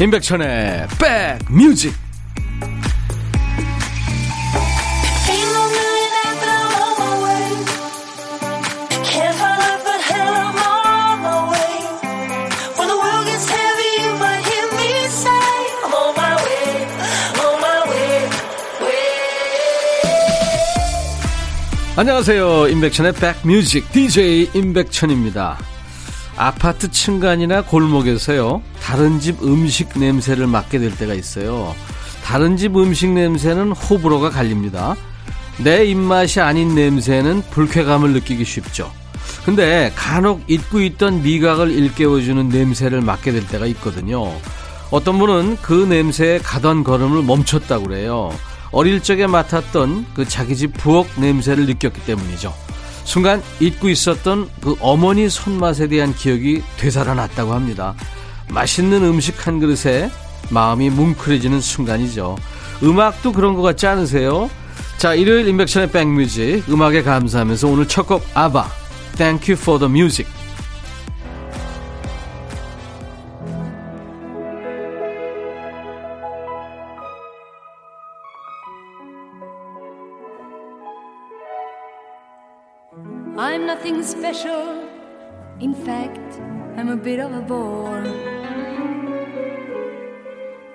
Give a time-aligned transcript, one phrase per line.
[0.00, 0.86] 임백천의
[1.48, 1.92] 백뮤직.
[21.96, 22.68] 안녕하세요.
[22.68, 23.90] 임백천의 백뮤직.
[23.90, 25.58] DJ 임백천입니다.
[26.36, 31.74] 아파트 층간이나 골목에서요, 다른 집 음식 냄새를 맡게 될 때가 있어요.
[32.24, 34.96] 다른 집 음식 냄새는 호불호가 갈립니다.
[35.58, 38.90] 내 입맛이 아닌 냄새는 불쾌감을 느끼기 쉽죠.
[39.44, 44.32] 근데 간혹 잊고 있던 미각을 일깨워주는 냄새를 맡게 될 때가 있거든요.
[44.90, 48.30] 어떤 분은 그 냄새에 가던 걸음을 멈췄다고 그래요.
[48.70, 52.54] 어릴 적에 맡았던 그 자기 집 부엌 냄새를 느꼈기 때문이죠.
[53.04, 57.94] 순간 잊고 있었던 그 어머니 손맛에 대한 기억이 되살아났다고 합니다.
[58.52, 60.10] 맛있는 음식 한 그릇에
[60.50, 62.36] 마음이 뭉클해지는 순간이죠.
[62.82, 64.50] 음악도 그런 것 같지 않으세요?
[64.98, 68.66] 자, 일요일 인백션의 백뮤직 음악에 감사하면서 오늘 첫 곡 아바
[69.16, 70.26] Thank you for the music
[83.36, 84.84] I'm nothing special.
[85.60, 86.40] In fact,
[86.76, 88.37] I'm a bit of a bore.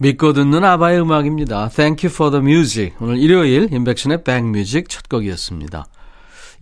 [0.00, 1.68] 믿고 듣는 아바의 음악입니다.
[1.70, 2.94] Thank you for the music.
[3.00, 5.86] 오늘 일요일 인백션의 백뮤직 첫 곡이었습니다.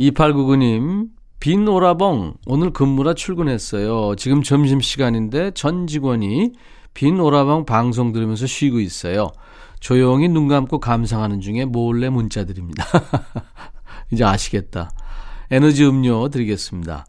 [0.01, 1.09] 2899님,
[1.39, 4.17] 빈 오라봉, 오늘 근무라 출근했어요.
[4.17, 6.53] 지금 점심시간인데 전 직원이
[6.95, 9.31] 빈 오라봉 방송 들으면서 쉬고 있어요.
[9.81, 12.87] 조용히 눈 감고 감상하는 중에 몰래 문자 드립니다.
[14.11, 14.91] 이제 아시겠다.
[15.51, 17.05] 에너지 음료 드리겠습니다.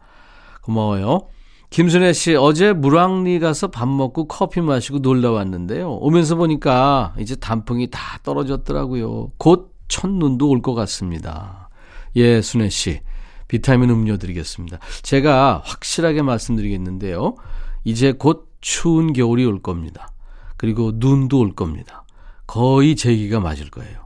[0.61, 1.29] 고마워요.
[1.69, 5.91] 김순애 씨, 어제 물왕리 가서 밥 먹고 커피 마시고 놀다 왔는데요.
[5.95, 9.31] 오면서 보니까 이제 단풍이 다 떨어졌더라고요.
[9.38, 11.69] 곧 첫눈도 올 것 같습니다.
[12.16, 13.01] 예, 순애 씨.
[13.47, 14.79] 비타민 음료 드리겠습니다.
[15.03, 17.35] 제가 확실하게 말씀드리겠는데요.
[17.84, 20.11] 이제 곧 추운 겨울이 올 겁니다.
[20.57, 22.03] 그리고 눈도 올 겁니다.
[22.45, 24.03] 거의 제기가 맞을 거예요.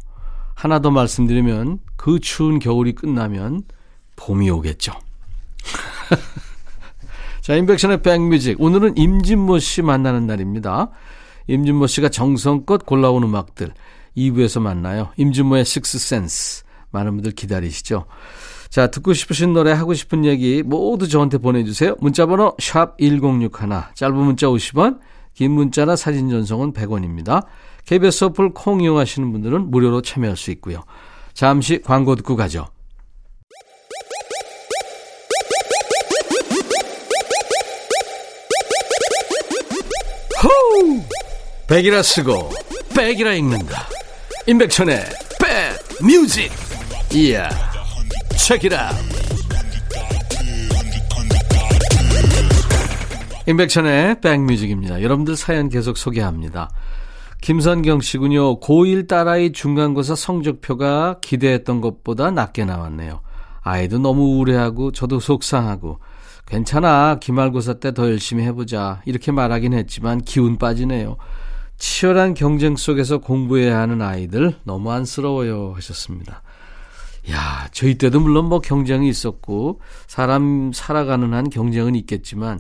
[0.56, 3.64] 하나 더 말씀드리면 그 추운 겨울이 끝나면
[4.16, 4.92] 봄이 오겠죠.
[7.42, 8.62] 자, 인백션의 백뮤직.
[8.62, 10.92] 오늘은 임진모 씨 만나는 날입니다.
[11.48, 13.74] 임진모 씨가 정성껏 골라온 음악들
[14.16, 15.10] 2부에서 만나요.
[15.18, 16.64] 임진모의 식스센스.
[16.92, 18.06] 많은 분들 기다리시죠.
[18.70, 21.96] 자, 듣고 싶으신 노래, 하고 싶은 얘기 모두 저한테 보내주세요.
[22.00, 23.50] 문자번호 샵 1061,
[23.96, 25.00] 짧은 문자 50원,
[25.34, 27.46] 긴 문자나 사진 전송은 100원입니다.
[27.86, 30.84] KBS 어플 콩 이용하시는 분들은 무료로 참여할 수 있고요.
[31.34, 32.68] 잠시 광고 듣고 가죠.
[41.68, 42.50] 백이라 쓰고
[42.96, 43.88] 백이라 읽는다.
[44.48, 44.98] 임백천의
[45.40, 46.52] 백 뮤직.
[47.14, 47.50] 이야.
[48.38, 48.92] 책이라.
[53.48, 55.02] 임백천의 백뮤직입니다.
[55.02, 56.70] 여러분들 사연 계속 소개합니다.
[57.42, 58.60] 김선경 씨군요.
[58.60, 63.22] 고1 딸아이 중간고사 성적표가 기대했던 것보다 낮게 나왔네요.
[63.62, 66.00] 아이도 너무 우울해하고 저도 속상하고
[66.52, 67.18] 괜찮아.
[67.20, 69.02] 기말고사 때 더 열심히 해보자.
[69.06, 71.16] 이렇게 말하긴 했지만 기운 빠지네요.
[71.78, 75.72] 치열한 경쟁 속에서 공부해야 하는 아이들 너무 안쓰러워요.
[75.78, 76.44] 하셨습니다.
[77.32, 82.60] 야, 저희 때도 물론 뭐 경쟁이 있었고, 사람 살아가는 한 경쟁은 있겠지만,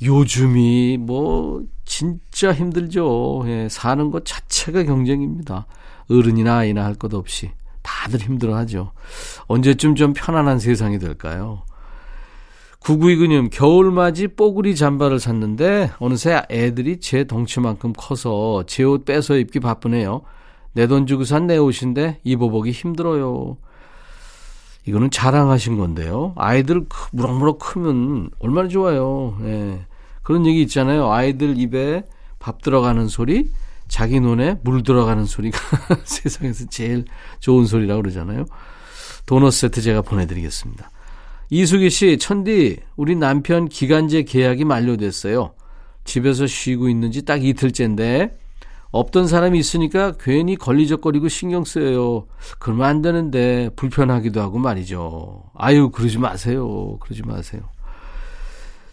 [0.00, 3.42] 요즘이 뭐, 진짜 힘들죠.
[3.46, 5.66] 예, 사는 것 자체가 경쟁입니다.
[6.08, 7.50] 어른이나 아이나 할 것 없이.
[7.82, 8.92] 다들 힘들어 하죠.
[9.46, 11.62] 언제쯤 좀 편안한 세상이 될까요?
[12.80, 20.22] 9929님, 겨울맞이 뽀글이 잠바를 샀는데, 어느새 애들이 제 덩치만큼 커서 제 옷 빼서 입기 바쁘네요.
[20.72, 23.56] 내 돈 주고 산 내 옷인데 입어보기 힘들어요.
[24.86, 26.34] 이거는 자랑하신 건데요.
[26.36, 29.36] 아이들 무럭무럭 크면 얼마나 좋아요.
[29.42, 29.80] 예.
[30.22, 31.10] 그런 얘기 있잖아요.
[31.10, 32.04] 아이들 입에
[32.38, 33.50] 밥 들어가는 소리,
[33.88, 35.58] 자기 눈에 물 들어가는 소리가
[36.04, 37.04] 세상에서 제일
[37.40, 38.44] 좋은 소리라고 그러잖아요.
[39.24, 40.90] 도넛 세트 제가 보내드리겠습니다.
[41.50, 45.52] 이수기 씨, 천디, 우리 남편 기간제 계약이 만료됐어요.
[46.04, 48.38] 집에서 쉬고 있는지 딱 이틀째인데,
[48.90, 52.26] 없던 사람이 있으니까 괜히 걸리적거리고 신경 쓰여요.
[52.58, 55.42] 그러면 안 되는데 불편하기도 하고 말이죠.
[55.54, 56.96] 아유, 그러지 마세요.
[57.00, 57.62] 그러지 마세요.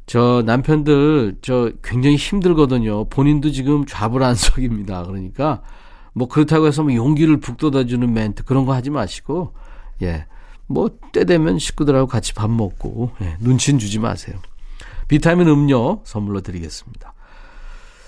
[0.05, 3.05] 저 남편들 저 굉장히 힘들거든요.
[3.05, 5.03] 본인도 지금 좌불안석입니다.
[5.03, 5.61] 그러니까
[6.13, 9.53] 뭐 그렇다고 해서 뭐 용기를 북돋아주는 멘트 그런 거 하지 마시고
[10.01, 10.25] 예.
[10.67, 14.35] 뭐 때 되면 식구들하고 같이 밥 먹고 예, 눈치는 주지 마세요.
[15.07, 17.13] 비타민 음료 선물로 드리겠습니다.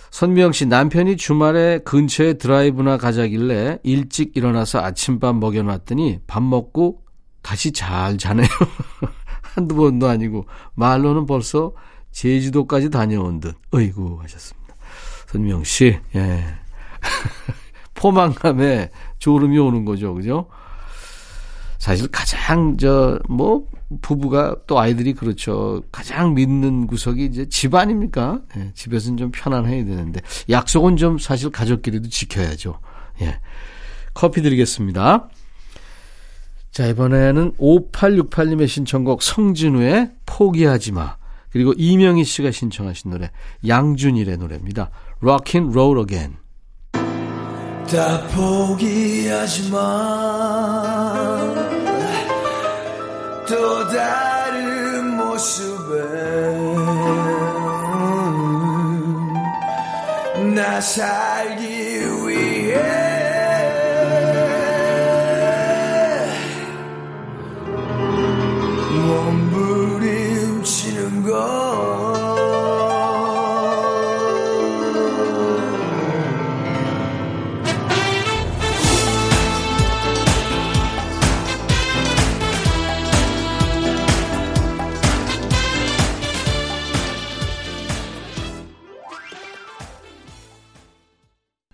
[0.10, 7.04] 선미영 씨 남편이 주말에 근처에 드라이브나 가자길래 일찍 일어나서 아침밥 먹여놨더니 밥 먹고
[7.42, 8.48] 다시 잘 자네요.
[9.54, 11.74] 한두 번도 아니고 말로는 벌써
[12.12, 13.56] 제주도까지 다녀온 듯.
[13.72, 14.76] 어이구 하셨습니다.
[15.28, 16.44] 선미영 씨, 예.
[17.94, 20.14] 포만감에 졸음이 오는 거죠.
[20.14, 20.48] 그죠?
[21.86, 23.68] 사실 가장 저 뭐
[24.02, 25.84] 부부가 또 아이들이 그렇죠.
[25.92, 28.42] 가장 믿는 구석이 이제 집 아닙니까?
[28.58, 32.80] 예, 집에서는 좀 편안해야 되는데 약속은 좀 사실 가족끼리도 지켜야죠.
[33.22, 33.40] 예.
[34.16, 35.30] 커피 드리겠습니다.
[36.72, 41.18] 자, 이번에는 5868님의 신청곡 성진우의 포기하지 마.
[41.52, 43.30] 그리고 이명희 씨가 신청하신 노래
[43.68, 44.90] 양준일의 노래입니다.
[45.22, 46.38] Rockin' Roll Again.
[47.88, 49.78] 다 포기하지 마.
[53.48, 55.94] 또 다른 모습에
[60.56, 61.85] 나 살기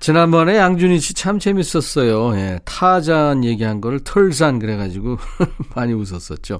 [0.01, 2.35] 지난번에 양준희 씨 참 재밌었어요.
[2.35, 5.17] 예, 타잔 얘기한 거를 털산 그래가지고
[5.75, 6.59] 많이 웃었었죠.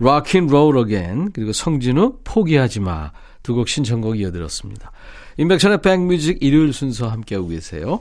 [0.00, 4.92] Rockin' Roll Again 그리고 성진우 포기하지 마 두 곡 신청곡 이어드렸습니다.
[5.36, 8.00] 인백천의 백뮤직 일요일 순서 함께하고 계세요.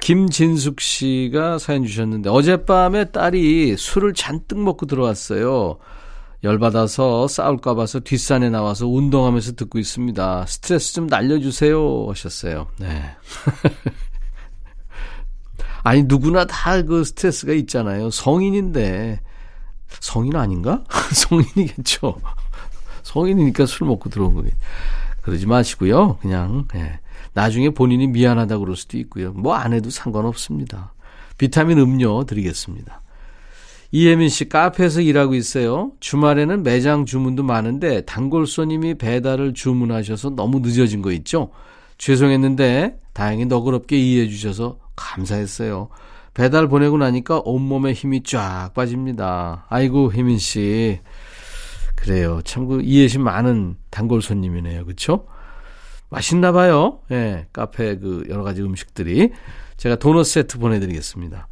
[0.00, 5.76] 김진숙 씨가 사연 주셨는데 어젯밤에 딸이 술을 잔뜩 먹고 들어왔어요.
[6.44, 10.44] 열받아서 싸울까 봐서 뒷산에 나와서 운동하면서 듣고 있습니다.
[10.46, 12.66] 스트레스 좀 날려주세요 하셨어요.
[12.78, 13.00] 네.
[15.82, 18.10] 아니 누구나 다 그 스트레스가 있잖아요.
[18.10, 19.20] 성인인데
[20.00, 20.84] 성인 아닌가?
[21.12, 22.16] 성인이겠죠.
[23.02, 24.52] 성인이니까 술 먹고 들어온 거겠.
[25.22, 26.18] 그러지 마시고요.
[26.18, 27.00] 그냥 네.
[27.32, 29.32] 나중에 본인이 미안하다 그럴 수도 있고요.
[29.32, 30.92] 뭐 안 해도 상관없습니다.
[31.38, 33.00] 비타민 음료 드리겠습니다.
[33.96, 35.92] 이혜민 씨 카페에서 일하고 있어요.
[36.00, 41.50] 주말에는 매장 주문도 많은데 단골 손님이 배달을 주문하셔서 너무 늦어진 거 있죠?
[41.98, 45.90] 죄송했는데 다행히 너그럽게 이해해 주셔서 감사했어요.
[46.34, 49.64] 배달 보내고 나니까 온몸에 힘이 쫙 빠집니다.
[49.68, 50.98] 아이고 혜민 씨.
[51.94, 52.40] 그래요.
[52.44, 54.86] 참 그 이해심 많은 단골 손님이네요.
[54.86, 55.28] 그렇죠?
[56.10, 56.98] 맛있나 봐요.
[57.12, 57.14] 예.
[57.14, 59.30] 네, 카페 그 여러 가지 음식들이
[59.76, 61.46] 제가 도넛 세트 보내 드리겠습니다.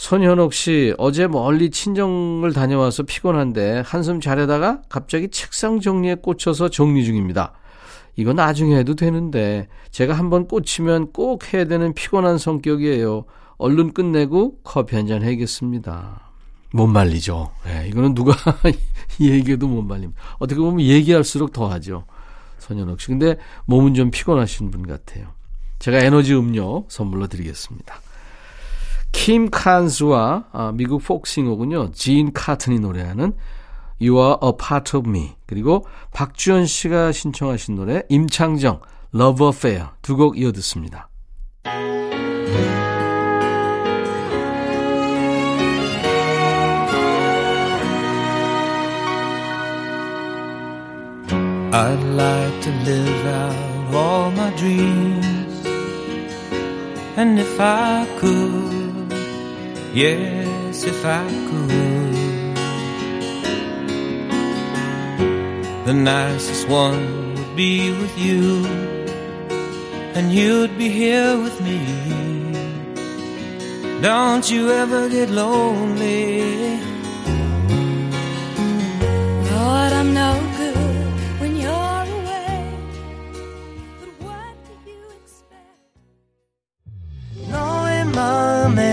[0.00, 7.52] 손현옥 씨, 어제 멀리 친정을 다녀와서 피곤한데 한숨 자려다가 갑자기 책상 정리에 꽂혀서 정리 중입니다.
[8.16, 13.26] 이거 나중에 해도 되는데 제가 한번 꽂히면 꼭 해야 되는 피곤한 성격이에요.
[13.58, 16.32] 얼른 끝내고 커피 한 잔 해야겠습니다.
[16.72, 17.50] 못 말리죠.
[17.66, 18.32] 네, 이거는 누가
[19.20, 20.18] 얘기해도 못 말립니다.
[20.38, 22.06] 어떻게 보면 얘기할수록 더 하죠.
[22.56, 23.08] 손현옥 씨.
[23.08, 25.26] 근데 몸은 좀 피곤하신 분 같아요.
[25.78, 28.00] 제가 에너지 음료 선물로 드리겠습니다.
[29.12, 31.90] 킴 칸스와 아, 미국 폭싱어군요.
[31.92, 33.32] 진 카튼이 노래하는
[34.00, 38.80] You Are a Part of Me 그리고 박주현 씨가 신청하신 노래 임창정
[39.14, 41.08] Love Affair 두 곡 이어 듣습니다.
[51.72, 55.66] I'd like to live out all my dreams
[57.16, 58.79] And if I could
[59.92, 61.70] Yes, if I could.
[65.84, 68.64] The nicest one would be with you,
[70.14, 71.80] and you'd be here with me.
[74.00, 76.78] Don't you ever get lonely.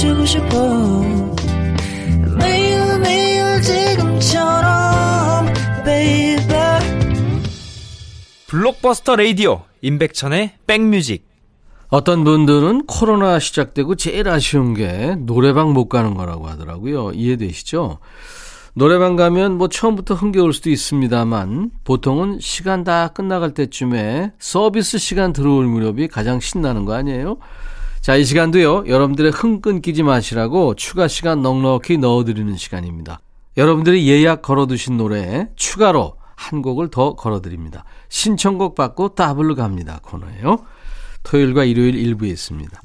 [0.00, 1.02] 주고 싶어
[2.38, 5.44] 매일 매일 지금처럼
[5.84, 6.80] baby
[8.46, 11.28] 블록버스터 레이디오 임백천의 백뮤직
[11.88, 17.10] 어떤 분들은 코로나 시작되고 제일 아쉬운 게 노래방 못 가는 거라고 하더라고요.
[17.12, 17.98] 이해되시죠?
[18.72, 25.66] 노래방 가면 뭐 처음부터 흥겨울 수도 있습니다만 보통은 시간 다 끝나갈 때쯤에 서비스 시간 들어올
[25.66, 27.36] 무렵이 가장 신나는 거 아니에요?
[28.00, 33.20] 자, 이 시간도요, 여러분들의 흥 끊기지 마시라고 추가 시간 넉넉히 넣어드리는 시간입니다.
[33.58, 37.84] 여러분들이 예약 걸어두신 노래 추가로 한 곡을 더 걸어드립니다.
[38.08, 40.00] 신청곡 받고 더블로 갑니다.
[40.02, 40.64] 코너예요.
[41.24, 42.80] 토요일과 일요일 일부에 있습니다.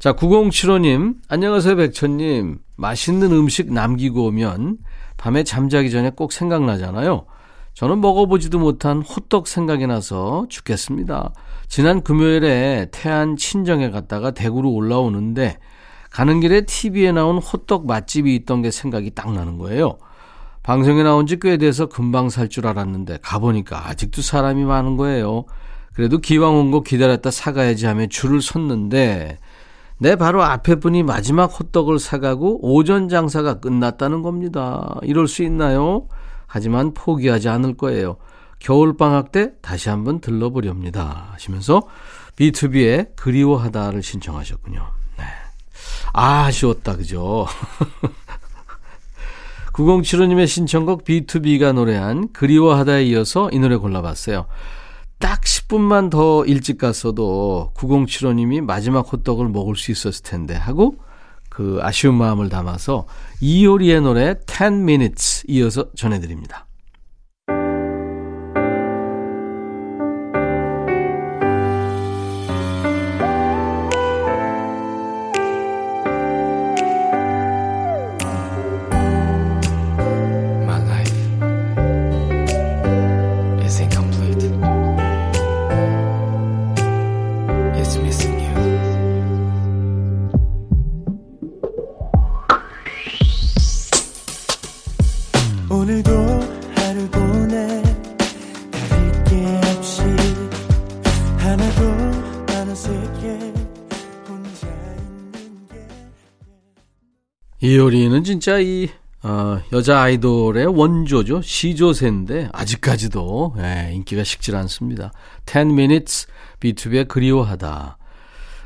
[0.00, 2.58] 자, 9075님, 안녕하세요, 백천님.
[2.74, 4.78] 맛있는 음식 남기고 오면
[5.16, 7.26] 밤에 잠자기 전에 꼭 생각나잖아요.
[7.74, 11.32] 저는 먹어보지도 못한 호떡 생각이 나서 죽겠습니다.
[11.68, 15.58] 지난 금요일에 태안 친정에 갔다가 대구로 올라오는데
[16.10, 19.98] 가는 길에 TV에 나온 호떡 맛집이 있던 게 생각이 딱 나는 거예요.
[20.62, 25.44] 방송에 나온 지 꽤 돼서 금방 살 줄 알았는데 가보니까 아직도 사람이 많은 거예요.
[25.92, 29.38] 그래도 기왕 온 거 기다렸다 사가야지 하며 줄을 섰는데
[29.98, 34.98] 내 바로 앞에 분이 마지막 호떡을 사가고 오전 장사가 끝났다는 겁니다.
[35.02, 36.06] 이럴 수 있나요?
[36.46, 38.16] 하지만 포기하지 않을 거예요.
[38.58, 41.28] 겨울방학 때 다시 한번 들러보렵니다.
[41.32, 41.82] 하시면서
[42.36, 44.86] B2B의 그리워하다를 신청하셨군요.
[45.18, 45.24] 네.
[46.12, 46.96] 아, 아쉬웠다.
[46.96, 47.46] 그죠?
[49.72, 54.46] 9075님의 신청곡 B2B가 노래한 그리워하다에 이어서 이 노래 골라봤어요.
[55.18, 60.96] 딱 10분만 더 일찍 갔어도 9075님이 마지막 호떡을 먹을 수 있었을 텐데 하고
[61.48, 63.06] 그 아쉬운 마음을 담아서
[63.40, 66.65] 이효리의 노래 10 minutes 이어서 전해드립니다.
[108.46, 108.88] 진짜 이
[109.24, 111.42] 어, 여자 아이돌의 원조죠.
[111.42, 115.10] 시조세인데 아직까지도 예, 인기가 식질 않습니다.
[115.46, 116.28] 10 minutes
[116.60, 117.98] B2B의 그리워하다.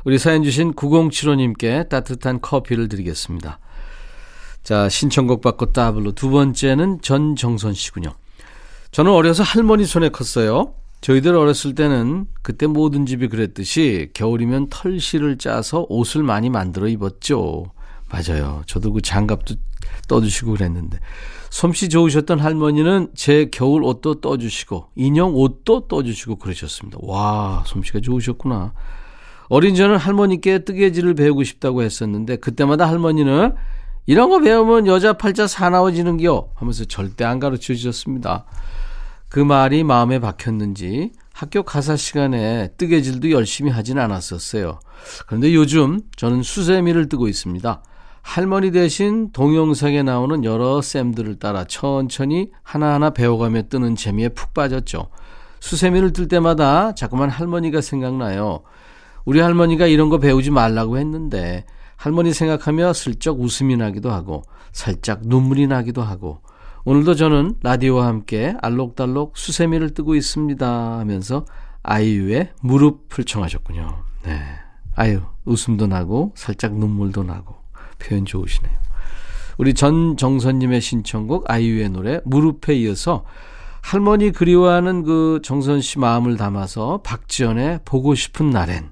[0.03, 3.57] 우리 사연 주신 9075님께 따뜻한 커피를 드리겠습니다.
[4.61, 8.13] 자, 신청곡 받고 따블로 두 번째는 전정선 씨군요.
[8.91, 10.75] 저는 어려서 할머니 손에 컸어요.
[11.01, 17.71] 저희들 어렸을 때는 그때 모든 집이 그랬듯이 겨울이면 털실을 짜서 옷을 많이 만들어 입었죠.
[18.11, 18.61] 맞아요.
[18.67, 19.55] 저도 그 장갑도
[20.07, 20.99] 떠주시고 그랬는데.
[21.49, 26.97] 솜씨 좋으셨던 할머니는 제 겨울 옷도 떠주시고, 인형 옷도 떠주시고 그러셨습니다.
[27.01, 28.73] 와, 솜씨가 좋으셨구나.
[29.49, 33.53] 어린 저는 할머니께 뜨개질을 배우고 싶다고 했었는데, 그때마다 할머니는
[34.05, 38.45] 이런 거 배우면 여자 팔자 사나워지는겨 하면서 절대 안 가르쳐 주셨습니다.
[39.29, 44.79] 그 말이 마음에 박혔는지 학교 가사 시간에 뜨개질도 열심히 하진 않았었어요.
[45.27, 47.81] 그런데 요즘 저는 수세미를 뜨고 있습니다.
[48.21, 55.07] 할머니 대신 동영상에 나오는 여러 쌤들을 따라 천천히 하나하나 배워가며 뜨는 재미에 푹 빠졌죠.
[55.59, 58.61] 수세미를 뜰 때마다 자꾸만 할머니가 생각나요.
[59.25, 65.67] 우리 할머니가 이런 거 배우지 말라고 했는데 할머니 생각하며 슬쩍 웃음이 나기도 하고 살짝 눈물이
[65.67, 66.41] 나기도 하고
[66.83, 71.45] 오늘도 저는 라디오와 함께 알록달록 수세미를 뜨고 있습니다 하면서
[71.83, 74.03] 아이유의 무릎을 청하셨군요.
[74.23, 74.41] 네.
[74.95, 77.60] 아유, 웃음도 나고 살짝 눈물도 나고
[78.01, 78.73] 표현 좋으시네요.
[79.57, 83.23] 우리 전정선님의 신청곡 아이유의 노래 무릎에 이어서
[83.81, 88.91] 할머니 그리워하는 그 정선 씨 마음을 담아서 박지연의 보고 싶은 날엔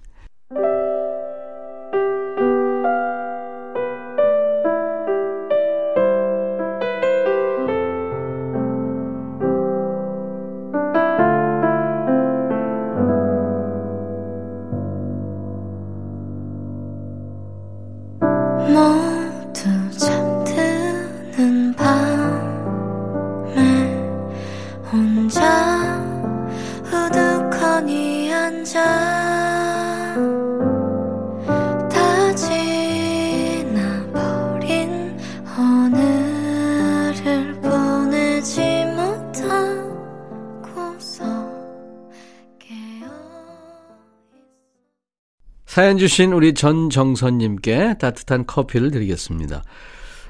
[45.79, 49.63] 사연 주신 우리 전정선님께 따뜻한 커피를 드리겠습니다.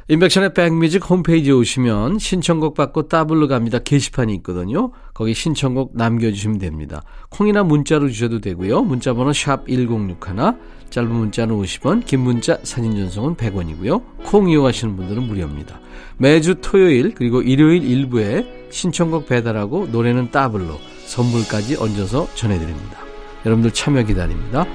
[0.08, 3.80] 인백션의 백뮤직 홈페이지에 오시면 신청곡 받고 따블로 갑니다.
[3.80, 4.92] 게시판이 있거든요.
[5.16, 7.02] 거기 신청곡 남겨주시면 됩니다.
[7.32, 8.84] 콩이나 문자로 주셔도 되고요.
[8.84, 10.54] 문자번호 샵 1061,
[10.92, 14.04] 짧은 문자는 50원, 긴 문자 사진 전송은 100원이고요.
[14.26, 15.80] 콩 이용하시는 분들은 무료입니다.
[16.18, 23.00] 매주 토요일 그리고 일요일 일부에 신청곡 배달하고 노래는 따블로 선물까지 얹어서 전해드립니다.
[23.48, 24.68] 여러분들 참여 기다립니다.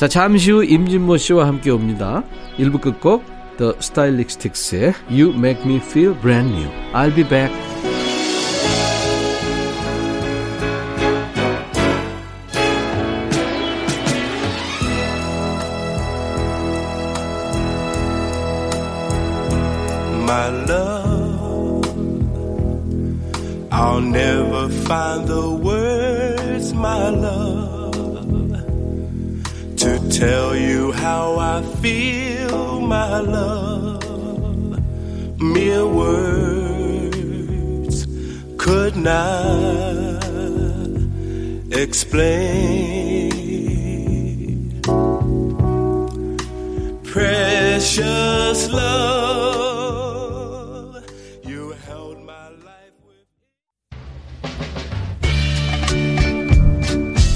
[0.00, 2.24] 자 잠시 후 임진모 씨와 함께 옵니다.
[2.56, 3.22] 1부 끝곡
[3.58, 6.70] The Stylistics의 You Make Me Feel Brand New.
[6.94, 7.52] I'll be back.
[24.86, 27.79] find the words, my love,
[30.20, 34.78] tell you how I feel my love,
[35.40, 37.16] mere words
[38.58, 40.22] could not
[41.72, 43.30] explain.
[47.02, 49.82] Precious love,
[51.50, 53.26] you held my life with.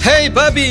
[0.03, 0.71] Hey, 바비.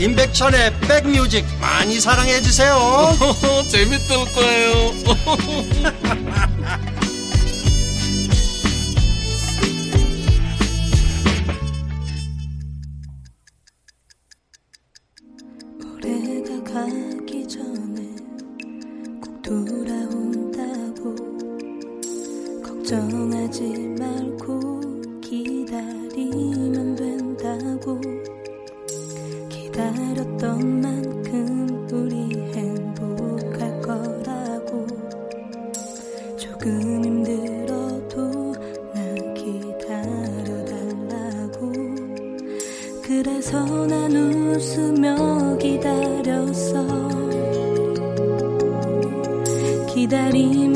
[0.00, 2.74] 임백천의 백뮤직 많이 사랑해 주세요
[3.68, 4.94] 재밌을 거예요.
[15.84, 18.00] 올해가 가기 전에
[19.22, 21.14] 꼭 돌아온다고
[22.62, 23.64] 걱정하지
[23.98, 28.00] 말고 기다리면 된다고
[29.80, 32.14] 기다렸던 만큼 우리
[32.52, 34.86] 행복할 거라고.
[36.36, 38.52] 조금 힘들어도
[38.92, 40.12] 난 기다려달라고.
[43.02, 47.08] 그래서 난 웃으며 기다렸어.
[49.94, 50.69] 기다림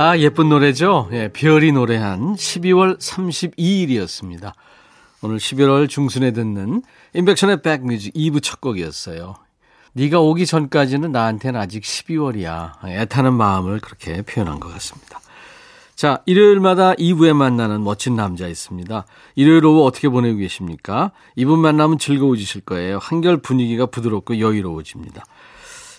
[0.00, 1.08] 아, 예쁜 노래죠?
[1.10, 4.52] 예, 별이 노래한 12월 32일이었습니다.
[5.22, 6.82] 오늘 11월 중순에 듣는
[7.14, 9.34] 인백션의 백뮤직 2부 첫 곡이었어요.
[9.94, 12.84] 네가 오기 전까지는 나한테는 아직 12월이야.
[12.84, 15.18] 애타는 마음을 그렇게 표현한 것 같습니다.
[15.96, 19.04] 자, 일요일마다 2부에 만나는 멋진 남자 있습니다.
[19.34, 21.10] 일요일 오후 어떻게 보내고 계십니까?
[21.34, 22.98] 이분 만나면 즐거워지실 거예요.
[23.02, 25.24] 한결 분위기가 부드럽고 여유로워집니다.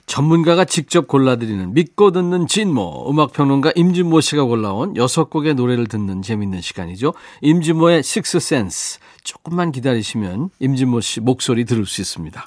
[0.09, 6.61] 전문가가 직접 골라드리는 믿고 듣는 진모 음악평론가 임진모 씨가 골라온 여섯 곡의 노래를 듣는 재밌는
[6.61, 7.13] 시간이죠.
[7.41, 12.43] 임진모의 식스센스 조금만 기다리시면 임진모 씨 목소리 들을 수 있습니다.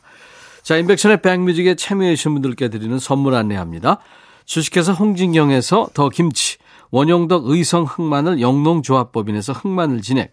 [0.63, 3.99] 자, 인백션의 백뮤직에 참여해 주신 분들께 드리는 선물 안내합니다.
[4.45, 6.57] 주식회사 홍진경에서 더 김치,
[6.91, 10.33] 원용덕 의성 흑마늘 영농조합법인에서 흑마늘 진액,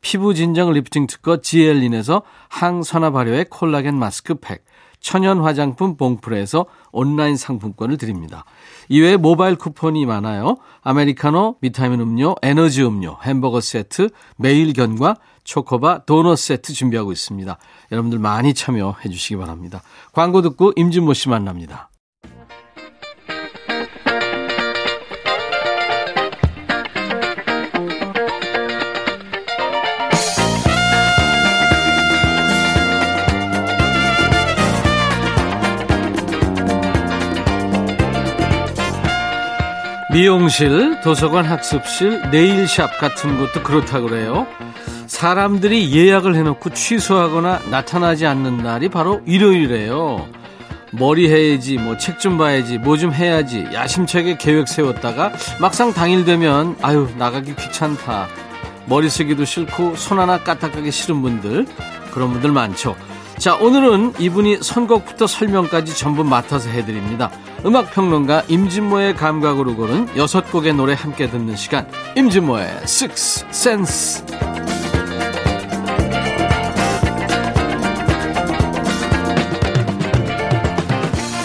[0.00, 4.64] 피부 진정 리프팅 특허 지엘린에서 항산화 발효의 콜라겐 마스크팩,
[5.00, 8.44] 천연 화장품 봉프레에서 온라인 상품권을 드립니다.
[8.88, 10.56] 이외에 모바일 쿠폰이 많아요.
[10.82, 17.58] 아메리카노, 비타민 음료, 에너지 음료, 햄버거 세트, 매일 견과, 초코바, 도넛 세트 준비하고 있습니다.
[17.92, 19.82] 여러분들 많이 참여해 주시기 바랍니다.
[20.12, 21.90] 광고 듣고 임진모 씨 만납니다.
[40.22, 44.48] 미용실, 도서관 학습실, 네일샵 같은 곳도 그렇다고 그래요.
[45.06, 50.26] 사람들이 예약을 해놓고 취소하거나 나타나지 않는 날이 바로 일요일이에요.
[50.90, 56.74] 머리 해야지, 뭐 책 좀 봐야지, 뭐 좀 해야지, 야심차게 계획 세웠다가 막상 당일 되면
[56.82, 58.26] 아유 나가기 귀찮다.
[58.86, 61.64] 머리 쓰기도 싫고 손 하나 까딱하기 싫은 분들
[62.12, 62.96] 그런 분들 많죠.
[63.38, 67.30] 자 오늘은 이분이 선곡부터 설명까지 전부 맡아서 해드립니다.
[67.64, 74.24] 음악평론가 임진모의 감각으로 고른 여섯 곡의 노래 함께 듣는 시간 임진모의 Six Sense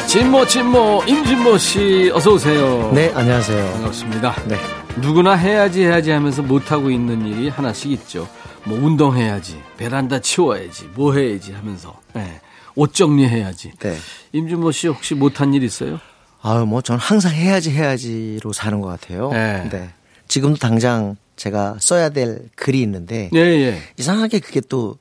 [0.07, 2.91] 진모 진모 임진모 씨 어서 오세요.
[2.93, 3.71] 네, 안녕하세요.
[3.73, 4.35] 반갑습니다.
[4.47, 4.57] 네.
[4.97, 8.27] 누구나 해야지 해야지 하면서 못하고 있는 일이 하나씩 있죠.
[8.65, 12.39] 뭐 운동해야지, 베란다 치워야지, 뭐 해야지 하면서 네.
[12.75, 13.73] 옷 정리해야지.
[13.79, 13.97] 네.
[14.31, 15.99] 임준모 씨 혹시 못한 일 있어요?
[16.41, 19.31] 아유, 뭐, 전 항상 해야지 해야지로 사는 것 같아요.
[19.31, 19.89] 네.
[20.27, 23.81] 지금도 당장 제가 써야 될 글이 있는데, 예, 예.
[23.97, 24.97] 이상하게 그게 또,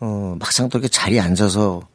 [0.00, 1.86] 어, 막상 또 이렇게 자리에 앉아서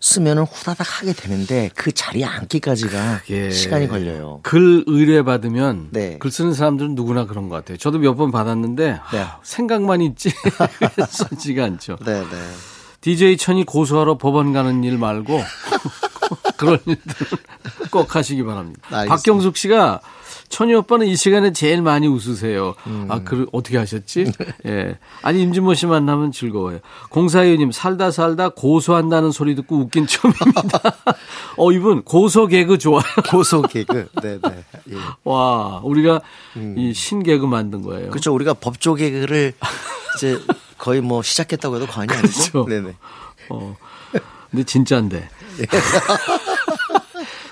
[0.00, 3.50] 쓰면은 후다닥 하게 되는데, 그 자리에 앉기까지가 예.
[3.50, 4.40] 시간이 걸려요.
[4.44, 6.18] 글 의뢰 받으면 네.
[6.18, 7.76] 글 쓰는 사람들은 누구나 그런 것 같아요.
[7.78, 9.18] 저도 몇 번 받았는데 네.
[9.18, 10.30] 하, 생각만 있지
[11.08, 11.96] 써지가 않죠.
[12.04, 12.26] 네, 네.
[13.00, 15.40] DJ 천이 고소하러 법원 가는 일 말고
[16.58, 17.38] 그런 일들은
[17.90, 18.80] 꼭 하시기 바랍니다.
[18.90, 19.14] 알겠습니다.
[19.16, 20.00] 박경숙 씨가
[20.48, 22.74] 천이 오빠는 이 시간에 제일 많이 웃으세요.
[22.86, 23.06] 음.
[23.08, 24.32] 아, 그 어떻게 하셨지?
[24.66, 24.98] 예.
[25.22, 26.78] 아니, 임진모 씨 만나면 즐거워요.
[27.10, 30.80] 공사위원님, 살다 살다 고소한다는 소리 듣고 웃긴 처음입니다.
[31.56, 33.02] 어, 이분 고소 개그 좋아요.
[33.30, 34.08] 고소 개그.
[34.22, 34.64] 네, 네.
[34.90, 34.96] 예.
[35.24, 36.20] 와, 우리가
[36.76, 38.06] 이 신 개그 만든 거예요.
[38.06, 38.10] 음.
[38.10, 38.34] 그렇죠.
[38.34, 39.52] 우리가 법조 개그를
[40.16, 40.38] 이제
[40.78, 42.26] 거의 뭐 시작했다고 해도 과언이 그렇죠.
[42.26, 42.66] 아니죠.
[42.68, 42.94] 네네.
[43.50, 43.76] 어.
[44.50, 45.28] 근데 진짜인데.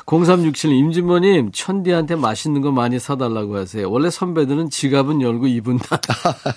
[0.07, 3.91] 0367 임진모님 천디한테 맛있는 거 많이 사달라고 하세요.
[3.91, 6.01] 원래 선배들은 지갑은 열고 입은 닫.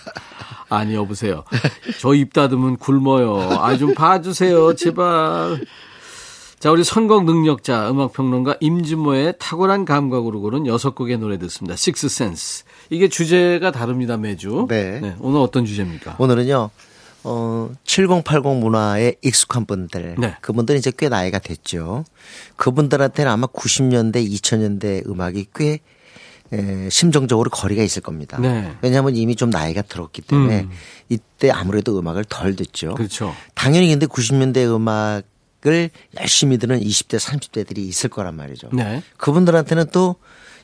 [0.70, 1.44] 아니 여보세요.
[2.00, 3.40] 저 입 닫으면 굶어요.
[3.60, 5.66] 아 좀 봐주세요 제발.
[6.60, 11.76] 자 우리 선곡 능력자 음악평론가 임진모의 탁월한 감각으로 고른 여섯 곡의 노래 듣습니다.
[11.76, 12.66] 식스 센스.
[12.92, 14.68] 이게 주제가 다릅니다 매주.
[14.70, 15.16] 네.
[15.22, 16.18] 오늘 어떤 주제입니까?
[16.20, 16.70] 오늘은요,
[17.24, 20.16] 어, 7080 문화에 익숙한 분들.
[20.20, 20.36] 네.
[20.42, 22.06] 그분들은 이제 꽤 나이가 됐죠.
[22.56, 25.80] 그분들한테는 아마 90년대, 2000년대 음악이 꽤
[26.52, 28.40] 에, 심정적으로 거리가 있을 겁니다.
[28.40, 28.74] 네.
[28.82, 30.72] 왜냐하면 이미 좀 나이가 들었기 때문에 음.
[31.10, 32.96] 이때 아무래도 음악을 덜 듣죠.
[32.96, 33.36] 그렇죠.
[33.54, 38.70] 당연히 근데 90년대 음악을 열심히 듣는 20대, 30대들이 있을 거란 말이죠.
[38.74, 39.04] 네.
[39.18, 40.16] 그분들한테는 또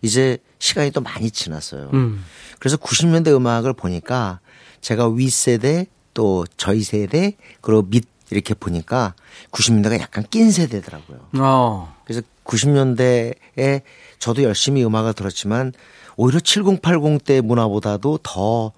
[0.02, 1.92] 이제 시간이 또 많이 지났어요.
[1.94, 2.24] 음.
[2.60, 4.40] 그래서 90년대 음악을 보니까
[4.82, 9.14] 제가 윗세대 또 저희 세대 그리고 밑 이렇게 보니까
[9.52, 11.28] 90년대가 약간 낀 세대더라고요.
[11.38, 11.96] 어.
[12.06, 13.82] 그래서 90년대에
[14.18, 15.74] 저도 열심히 음악을 들었지만
[16.16, 18.72] 오히려 7080대 문화보다도 더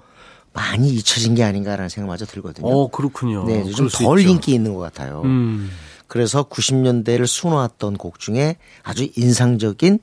[0.52, 2.68] 많이 잊혀진 게 아닌가라는 생각마저 들거든요.
[2.68, 3.46] 어, 그렇군요.
[3.46, 4.20] 네, 요즘 수 덜.
[4.20, 5.22] 인기 있는 것 같아요.
[5.24, 5.70] 음.
[6.08, 10.00] 그래서 90년대를 수놓았던 곡 중에 아주 인상적인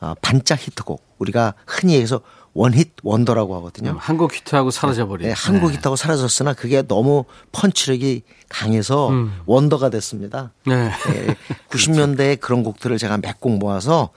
[0.00, 2.20] 어, 반짝 히트곡 우리가 흔히 해서
[2.54, 3.90] 원히트 원더라고 하거든요.
[3.90, 5.26] 음, 한국 히트하고 사라져버린.
[5.28, 9.32] 네, 한국 히트하고 사라졌으나 그게 너무 펀치력이 강해서 음.
[9.46, 10.52] 원더가 됐습니다.
[10.66, 10.90] 네.
[11.08, 11.36] 네,
[11.70, 14.10] 90년대에 그런 곡들을 제가 몇 곡 모아서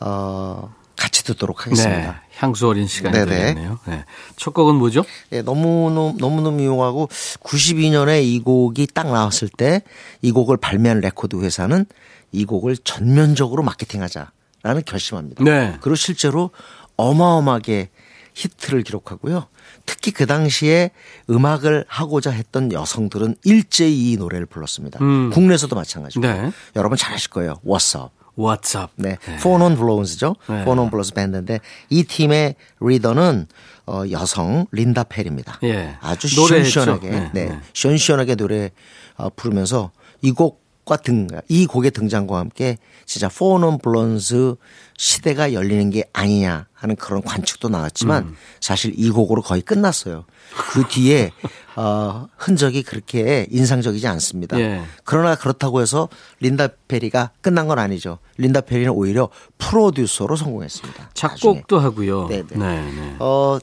[0.00, 1.64] 어, 같이 듣도록 네.
[1.64, 2.22] 하겠습니다.
[2.38, 3.30] 향수 어린 시간이 네네.
[3.30, 3.78] 되겠네요.
[3.86, 4.04] 네.
[4.36, 5.04] 첫 곡은 뭐죠?
[5.30, 7.08] 네, 너무너무, 너무너무 유용하고
[7.42, 9.82] 92년에 이 곡이 딱 나왔을 때
[10.22, 11.84] 이 곡을 발매한 레코드 회사는
[12.32, 15.44] 이 곡을 전면적으로 마케팅하자라는 결심합니다.
[15.44, 15.76] 네.
[15.80, 16.50] 그리고 실제로
[16.96, 17.90] 어마어마하게
[18.34, 19.46] 히트를 기록하고요.
[19.86, 20.90] 특히 그 당시에
[21.30, 24.98] 음악을 하고자 했던 여성들은 일제히 이 노래를 불렀습니다.
[25.02, 25.30] 음.
[25.30, 26.26] 국내에서도 마찬가지고.
[26.26, 26.50] 네.
[26.74, 27.60] 여러분 잘 아실 거예요.
[27.64, 28.12] What's Up.
[28.36, 28.90] What's Up.
[28.96, 29.16] 네.
[29.42, 30.34] 4 Non Blondes죠.
[30.48, 30.64] 네.
[30.64, 33.46] 4 Non Blondes 밴드인데 이 팀의 리더는
[33.86, 35.60] 어, 여성 린다 페리입니다.
[35.62, 35.96] 예.
[36.00, 36.70] 아주 노래했죠.
[36.70, 37.44] 시원시원하게 네, 네.
[37.46, 37.60] 네.
[37.72, 38.70] 시원시원하게 노래
[39.16, 44.56] 어, 부르면서 이 곡과 등, 이 곡의 등장과 함께 진짜 4 Non Blondes
[44.98, 48.36] 시대가 열리는 게 아니냐 하는 그런 관측도 나왔지만 음.
[48.60, 50.24] 사실 이 곡으로 거의 끝났어요.
[50.72, 51.30] 그 뒤에
[51.76, 54.58] 어, 흔적이 그렇게 인상적이지 않습니다.
[54.60, 54.82] 예.
[55.04, 56.08] 그러나 그렇다고 해서
[56.40, 58.18] 린다 페리가 끝난 건 아니죠.
[58.36, 61.02] 린다 페리는 오히려 프로듀서로 성공했습니다.
[61.02, 61.14] 나중에.
[61.14, 62.28] 작곡도 하고요.
[62.28, 62.44] 네네.
[62.52, 63.16] 네, 네.
[63.18, 63.58] 어,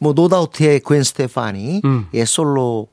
[0.00, 2.08] 뭐 No Doubt의 그웬 스테파니의 음.
[2.26, 2.88] 솔로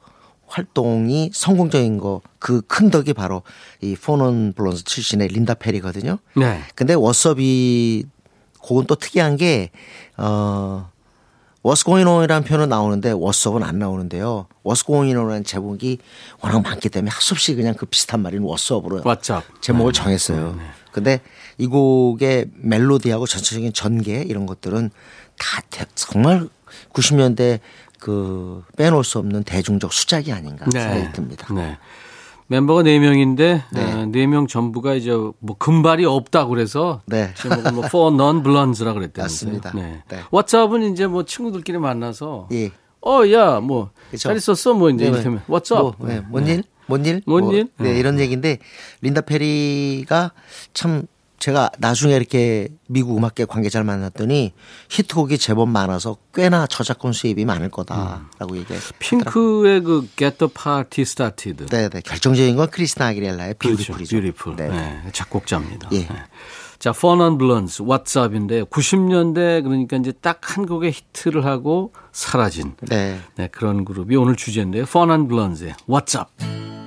[0.49, 3.43] 활동이 성공적인 거 그 큰 덕이 바로
[3.81, 6.19] 이 4 Non Blondes 출신의 린다 페리거든요.
[6.35, 6.61] 네.
[6.75, 8.03] 근데 What's Up 이
[8.59, 9.71] 곡은 또 특이한 게
[10.17, 10.89] 어.
[11.61, 14.47] What's going on이라는 표현은 나오는데 What's up은 안 나오는데요.
[14.63, 15.97] What's going on이라는 제목이
[16.41, 19.43] 워낙 많기 때문에 없이 그냥 그 비슷한 말인 What's up으로 왓츠업.
[19.61, 19.99] 제목을 네.
[19.99, 20.57] 정했어요.
[20.93, 21.19] 근데
[21.57, 24.89] 이 곡의 멜로디하고 전체적인 전개 이런 것들은
[25.37, 26.47] 다 대- 정말
[26.93, 27.59] 90년대
[27.99, 30.79] 그 빼놓을 수 없는 대중적 수작이 아닌가 네.
[30.79, 31.53] 생각이 듭니다.
[31.53, 31.77] 네.
[32.47, 34.05] 멤버가 네명인데 네.
[34.07, 37.31] 네명 전부가 이제 뭐 금발이 없다고 그래서 네.
[37.35, 39.51] 제목을 뭐 For Non Blonde라 그랬다면서요.
[39.51, 39.71] 맞습니다.
[39.75, 40.01] 네.
[40.07, 40.19] 네.
[40.31, 42.71] 왓츠업은 이제 뭐 친구들끼리 만나서 예.
[43.01, 44.27] 어, 야, 뭐, 그쵸.
[44.27, 44.73] 잘 있었어?
[44.73, 45.41] 뭐, 이제 네, up?
[45.47, 45.61] 뭐,
[46.01, 46.63] 네, 뭔 일?
[46.85, 47.21] 뭔 일?
[47.25, 47.69] 뭔 뭐, 일?
[47.77, 47.99] 네, 네.
[47.99, 48.57] 이런 얘기인데
[49.01, 50.33] 린다 페리가
[50.73, 51.03] 참
[51.39, 54.53] 제가 나중에 이렇게 미국 음악계 관계자를 만났더니
[54.89, 58.91] 히트곡이 제법 많아서 꽤나 저작권 수입이 많을 거다라고 얘기했어요.
[58.99, 61.65] 핑크의 그 Get the Party Started.
[61.67, 62.01] 네, 네.
[62.01, 63.77] 결정적인 건 크리스티나 아길레라의 그렇죠.
[63.77, 64.17] Beautiful이죠.
[64.17, 64.55] Beautiful.
[64.57, 64.69] 네.
[64.69, 65.01] 네.
[65.13, 65.89] 작곡자입니다.
[65.93, 65.99] 예.
[65.99, 66.09] 네.
[66.79, 72.73] 자, 4 Non Blondes, What's Up인데 90년대 그러니까 이제 딱 한 곡의 히트를 하고 사라진
[72.81, 73.19] 네.
[73.35, 74.83] 네, 그런 그룹이 오늘 주제인데요.
[74.83, 76.78] 4 Non Blondes의 What's Up.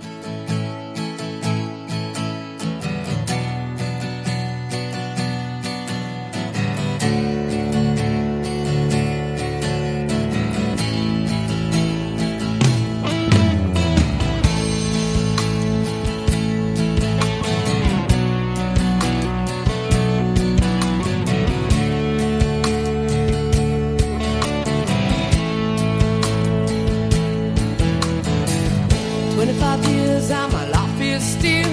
[30.31, 31.69] And my life is still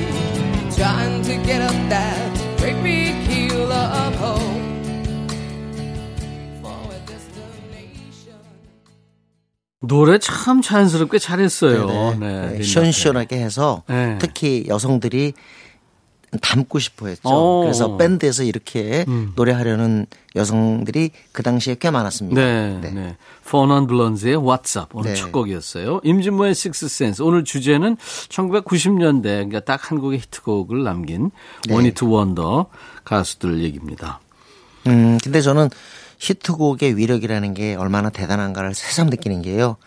[0.76, 4.40] trying to get up that great big hill of hope
[6.62, 8.36] for a destination.
[9.82, 12.16] 노래 참 자연스럽게 잘했어요.
[12.20, 12.58] 네, 네.
[12.58, 12.64] 네.
[12.64, 14.18] 시원시원하게 해서 네.
[14.20, 15.34] 특히 여성들이
[16.42, 17.30] 담고 싶어 했죠.
[17.30, 17.62] 오.
[17.62, 19.34] 그래서 밴드에서 이렇게 음.
[19.36, 22.40] 노래하려는 여성들이 그 당시에 꽤 많았습니다.
[22.40, 23.18] 네, 네.
[23.46, 25.16] Fun on Blondes의 What's Up 오늘 네.
[25.16, 26.02] 첫 곡이었어요.
[26.04, 27.98] 임진모의 Six Sense 오늘 주제는
[28.30, 31.32] 1990년대 그러니까 딱한 곡의 히트곡을 남긴
[31.68, 31.74] 네.
[31.74, 32.66] One It Wonder
[33.06, 34.20] 가수들 얘기입니다.
[34.88, 35.70] 음, 근데 저는
[36.20, 39.78] 히트곡의 위력이라는 게 얼마나 대단한가를 새삼 느끼는 게요.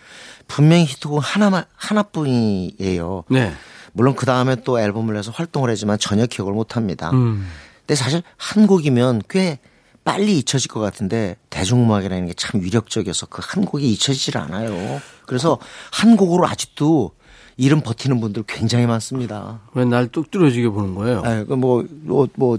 [0.49, 3.25] 분명히 히트곡 하나만, 하나뿐이에요.
[3.29, 3.53] 네.
[3.93, 7.11] 물론 그 다음에 또 앨범을 내서 활동을 하지만 전혀 기억을 못 합니다.
[7.13, 7.47] 음.
[7.81, 9.59] 근데 사실 한 곡이면 꽤
[10.05, 15.01] 빨리 잊혀질 것 같은데 대중음악이라는 게 참 위력적이어서 그 한 곡이 잊혀지질 않아요.
[15.27, 15.59] 그래서
[15.93, 17.13] 한 곡으로 아직도
[17.59, 19.61] 이름 버티는 분들 굉장히 많습니다.
[19.75, 21.23] 왜 날 뚝 뚫어지게 보는 거예요?
[21.25, 22.59] 아, 그 뭐, 뭐, 뭐,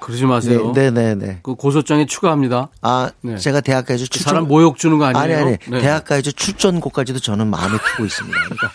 [0.00, 0.72] 그러지 마세요.
[0.74, 1.38] 네, 네, 네.
[1.42, 2.68] 그 고소장에 추가합니다.
[2.82, 3.38] 아, 네.
[3.38, 5.22] 제가 대학가요제 그 출전 사람 모욕 주는 거 아니에요?
[5.24, 5.56] 아니 아니.
[5.70, 5.80] 네.
[5.80, 8.38] 대학가요제 출전곡까지도 저는 마음에 두고 있습니다.
[8.42, 8.72] 그러니까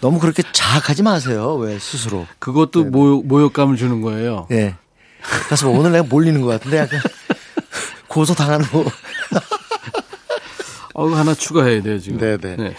[0.00, 1.54] 너무 그렇게 자학하지 마세요.
[1.56, 2.26] 왜 스스로.
[2.38, 4.46] 그것도 모욕, 모욕감을 주는 거예요.
[4.50, 4.76] 예.
[5.46, 7.00] 그래서 뭐 오늘 내가 몰리는 것 같은데 약간
[8.08, 8.84] 고소 당하는 거.
[10.94, 12.18] 어, 하나 추가해야 돼요, 지금.
[12.18, 12.74] 네네.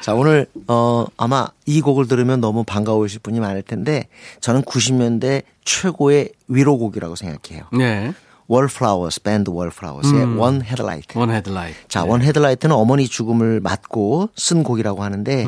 [0.00, 4.06] 자, 오늘, 어, 아마 이 곡을 들으면 너무 반가우실 분이 많을 텐데,
[4.40, 7.64] 저는 90년대 최고의 위로곡이라고 생각해요.
[7.72, 8.12] 네.
[8.46, 11.16] 월플라워스, 밴드 월플라워스의 One Headlight.
[11.16, 11.78] One Headlight.
[11.88, 15.46] 자, One Headlight는 어머니 죽음을 맞고 쓴 곡이라고 하는데,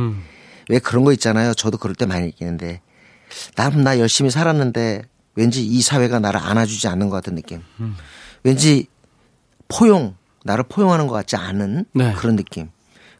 [0.69, 1.55] 왜 그런 거 있잖아요.
[1.55, 2.81] 저도 그럴 때 많이 느끼는데,
[3.55, 5.03] 남, 나 열심히 살았는데,
[5.35, 7.63] 왠지 이 사회가 나를 안아주지 않는 것 같은 느낌.
[8.43, 8.87] 왠지
[9.69, 12.13] 포용, 나를 포용하는 것 같지 않은 네.
[12.15, 12.71] 그런 느낌.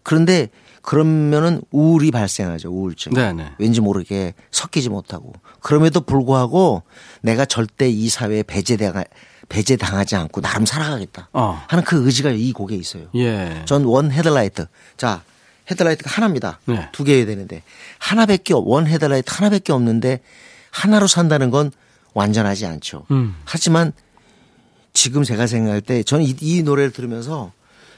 [0.03, 0.49] 그런데
[0.83, 2.71] 그러면은 우울이 발생하죠.
[2.71, 3.13] 우울증.
[3.13, 3.55] 네네.
[3.59, 5.33] 왠지 모르게 섞이지 못하고.
[5.61, 6.85] 그럼에도 불구하고
[7.23, 9.05] 내가 절대 이 사회에 배제당하,
[9.49, 11.29] 배제당하지 않고 나름 살아가겠다.
[11.33, 11.61] 어.
[11.67, 13.09] 하는 그 의지가 이 곡에 있어요.
[13.17, 13.63] 예.
[13.67, 14.69] 전원 헤드라이트.
[14.97, 15.25] 자,
[15.71, 16.61] 헤드라이트가 하나입니다.
[16.67, 16.89] 네.
[16.93, 17.63] 두 개여야 되는데
[17.99, 20.21] 하나밖에 없- 원 헤드라이트 하나밖에 없는데
[20.71, 21.73] 하나로 산다는 건
[22.15, 23.05] 완전하지 않죠.
[23.11, 23.35] 음.
[23.45, 23.93] 하지만
[24.93, 27.53] 지금 제가 생각할 때 저는 이, 이 노래를 들으면서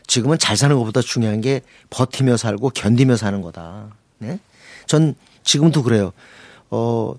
[0.06, 3.88] 지금은 잘 사는 것보다 중요한 게 버티며 살고 견디며 사는 거다.
[4.18, 4.38] 네?
[4.86, 6.12] 전 지금도 그래요.
[6.70, 7.14] 어,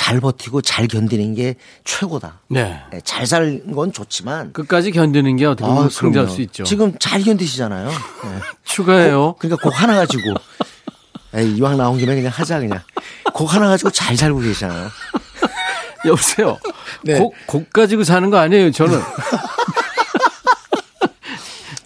[0.00, 2.40] 잘 버티고 잘 견디는 게 최고다.
[2.48, 2.82] 네.
[2.90, 6.26] 네, 잘 사는 건 좋지만 끝까지 견디는 게 어떻게 보면 아, 승자일.
[6.30, 6.64] 수 있죠.
[6.64, 7.86] 지금 잘 견디시잖아요.
[7.86, 7.94] 네.
[8.64, 9.34] 추가해요.
[9.38, 10.32] 그러니까 곡 하나 가지고
[11.34, 12.80] 에이, 이왕 나온 김에 그냥 하자 그냥
[13.34, 14.88] 곡 하나 가지고 잘 살고 계시잖아요.
[16.06, 16.56] 여보세요.
[17.04, 17.18] 네.
[17.18, 18.98] 곡, 곡 가지고 사는 거 아니에요, 저는.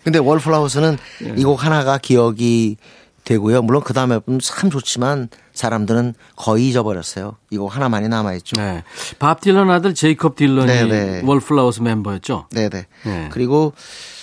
[0.05, 1.35] 근데 월플라워스는 예.
[1.37, 2.77] 이곡 하나가 기억이
[3.25, 3.63] 되고요.
[3.63, 7.37] 물론 그 다음 앨범 참 좋지만 사람들은 거의 잊어버렸어요.
[7.51, 8.61] 이곡 하나만이 남아있죠.
[8.61, 8.83] 네.
[9.19, 11.23] 밥 딜런 아들 제이콥 딜런이 네, 네.
[11.25, 12.49] 월플라워스 멤버였죠.
[12.51, 12.87] 네네.
[13.07, 13.29] 네.
[13.33, 13.73] 그리고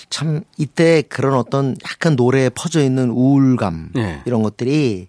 [0.09, 4.21] 참 이때 그런 어떤 약간 노래에 퍼져 있는 우울감 네.
[4.25, 5.07] 이런 것들이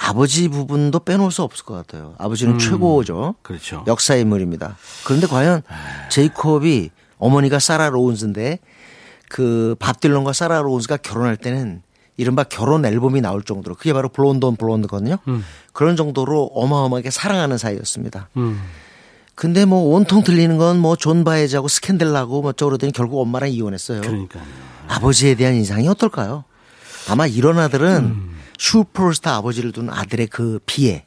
[0.00, 2.14] 아버지 부분도 빼놓을 수 없을 것 같아요.
[2.18, 3.34] 아버지는 최고죠.
[3.42, 3.84] 그렇죠.
[3.86, 4.76] 역사 인물입니다.
[5.04, 5.62] 그런데 과연
[6.10, 8.58] 제이콥이 어머니가 사라 로운스인데
[9.28, 11.82] 그 밥 딜런과 사라 로운스가 결혼할 때는
[12.18, 15.16] 이른바 결혼 앨범이 나올 정도로 그게 바로 Blonde on Blonde거든요.
[15.72, 18.28] 그런 정도로 어마어마하게 사랑하는 사이였습니다.
[18.36, 18.60] 음.
[19.34, 23.50] 근데 뭐 온통 들리는 건 뭐 존 바에즈하고 스캔들 나고 뭐 어쩌고 그러더니 결국 엄마랑
[23.50, 24.00] 이혼했어요.
[24.02, 24.42] 그러니까요.
[24.88, 26.44] 아버지에 대한 인상이 어떨까요?
[27.08, 28.36] 아마 이런 아들은 음.
[28.58, 31.04] 슈퍼스타 아버지를 둔 아들의 그 비애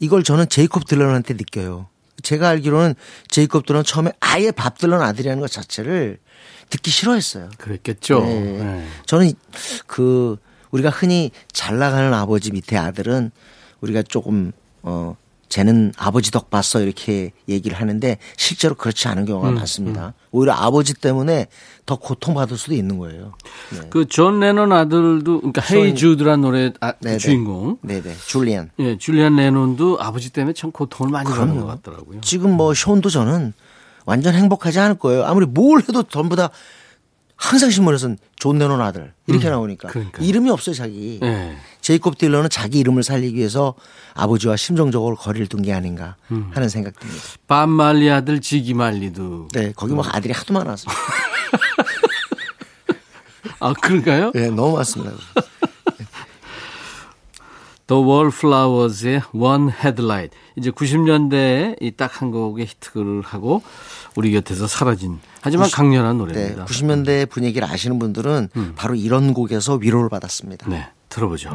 [0.00, 1.88] 이걸 저는 제이콥 딜런한테 느껴요.
[2.22, 2.94] 제가 알기로는
[3.28, 6.18] 제이콥 딜런 처음에 아예 밥 딜런 아들이라는 것 자체를
[6.72, 7.50] 듣기 싫어했어요.
[7.58, 8.20] 그랬겠죠.
[8.24, 8.40] 네.
[8.40, 8.86] 네.
[9.06, 9.32] 저는
[9.86, 10.36] 그
[10.70, 13.30] 우리가 흔히 잘 나가는 아버지 밑에 아들은
[13.82, 15.14] 우리가 조금 어
[15.50, 20.14] 쟤는 아버지 덕 봤어 이렇게 얘기를 하는데 실제로 그렇지 않은 경우가 음, 많습니다.
[20.30, 21.48] 오히려 아버지 때문에
[21.84, 23.34] 더 고통받을 수도 있는 거예요.
[23.72, 23.80] 네.
[23.90, 27.18] 그 존 레논 아들도 그러니까 Hey 손- Jude란 노래 아, 네네.
[27.18, 28.14] 주인공 네네.
[28.26, 28.70] 줄리안.
[28.78, 31.60] 예, 줄리안 레논도 아버지 때문에 참 고통을 많이 받는.
[31.60, 32.22] 것 같더라고요.
[32.22, 33.52] 지금 뭐 숀도 저는
[34.04, 35.24] 완전 행복하지 않을 거예요.
[35.24, 36.50] 아무리 뭘 해도 전부 다
[37.36, 40.24] 항상 신문에서는 존 레논 아들 이렇게 나오니까 그러니까요.
[40.24, 41.18] 이름이 없어요 자기.
[41.22, 41.56] 예.
[41.80, 43.74] 제이콥 딜런은 자기 이름을 살리기 위해서
[44.14, 46.50] 아버지와 심정적으로 거리를 둔 게 아닌가 음.
[46.54, 47.20] 하는 생각 듭니다.
[47.48, 49.48] 밥 말리 아들 지기 말리도.
[49.52, 50.88] 네, 거기 뭐 아들이 하도 많아서.
[53.60, 54.32] 아, 그런가요?
[54.34, 55.12] 네, 너무 많습니다.
[57.92, 60.34] The Wallflowers의 One Headlight.
[60.56, 63.62] 이제 90년대에 이 딱 한 곡의 히트를 하고
[64.16, 66.64] 우리 곁에서 사라진 하지만 강렬한 네, 노래입니다.
[66.64, 70.70] 90년대 분위기를 아시는 분들은 바로 이런 곡에서 위로를 받았습니다.
[70.70, 71.50] 네, 들어보죠.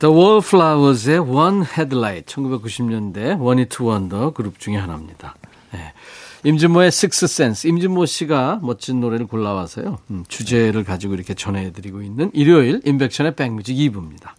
[0.00, 2.34] The Wallflowers의 One Headlight.
[2.34, 5.36] 1990년대 One Hit Wonder 그룹 중에 하나입니다.
[5.72, 5.92] 네.
[6.42, 7.68] 임진모의 Six Sense.
[7.68, 9.98] 임진모 씨가 멋진 노래를 골라와서요.
[10.10, 14.30] 음, 주제를 가지고 이렇게 전해드리고 있는 일요일 임백천의 백뮤직 2부입니다.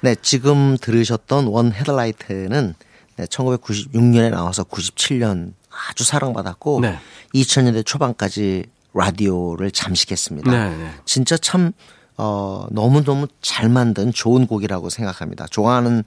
[0.00, 2.74] 네, 지금 들으셨던 One Headlight는
[3.16, 5.52] 네, 1996년에 나와서 97년
[5.88, 6.98] 아주 사랑받았고 네.
[7.32, 10.50] 2000년대 초반까지 라디오를 잠식했습니다.
[10.50, 10.90] 네, 네.
[11.04, 11.70] 진짜 참
[12.16, 15.46] 어, 너무너무 잘 만든 좋은 곡이라고 생각합니다.
[15.50, 16.04] 좋아하는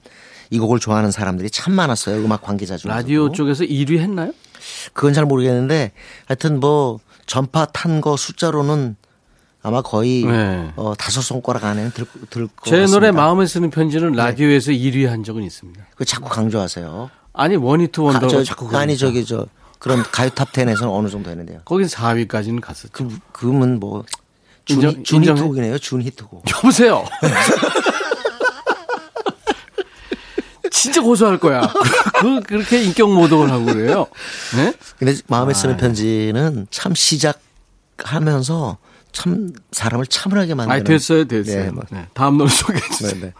[0.50, 2.24] 이 곡을 좋아하는 사람들이 참 많았어요.
[2.24, 2.96] 음악 관계자 중에서.
[2.96, 4.32] 라디오 쪽에서 1위 했나요?
[4.94, 5.92] 그건 잘 모르겠는데
[6.26, 8.96] 하여튼 뭐 전파 탄 거 숫자로는
[9.62, 10.72] 아마 거의 네.
[10.76, 12.86] 어, 다섯 손가락 안에 들, 들것 제.
[12.86, 15.84] 노래 마음에 쓰는 편지는 라디오에서 1위 한 적은 있습니다.
[15.96, 17.10] 그 자꾸 강조하세요.
[17.34, 18.96] 아니 One Hit Wonder가 아, 저, 자꾸 아니 그러니까.
[18.98, 19.46] 저기 저
[19.78, 21.60] 그런 가요 탑 10에서는 어느 정도 되는데요.
[21.64, 22.88] 거긴 4위까지는 갔었죠.
[22.92, 24.04] 그 그러면 뭐
[24.68, 25.22] 준, 인정- 준?
[25.24, 25.78] 히트곡이네요.
[25.78, 26.44] 준 히트곡.
[26.56, 27.04] 여보세요.
[30.70, 31.62] 진짜 고소할 거야.
[32.20, 34.06] 그 그렇게 인격 모독을 하고 그래요.
[34.54, 34.72] 네?
[34.98, 35.76] 근데 마음에 쓰는 아.
[35.78, 38.76] 편지는 참 시작하면서
[39.12, 40.80] 참 사람을 차분하게 만드는.
[40.80, 41.64] 아, 됐어요, 됐어요.
[41.64, 41.82] 네, 뭐.
[41.90, 43.12] 네, 다음 노래 소개해 주세요.
[43.14, 43.32] 네, 네.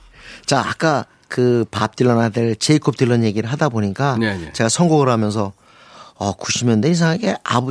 [0.47, 4.51] 자, 아까 그 밥 딜런 아들 제이콥 딜런 얘기를 하다 보니까 네, 네.
[4.55, 5.53] 제가 선곡을 하면서
[6.15, 7.71] 어 90년대 이상하게 아버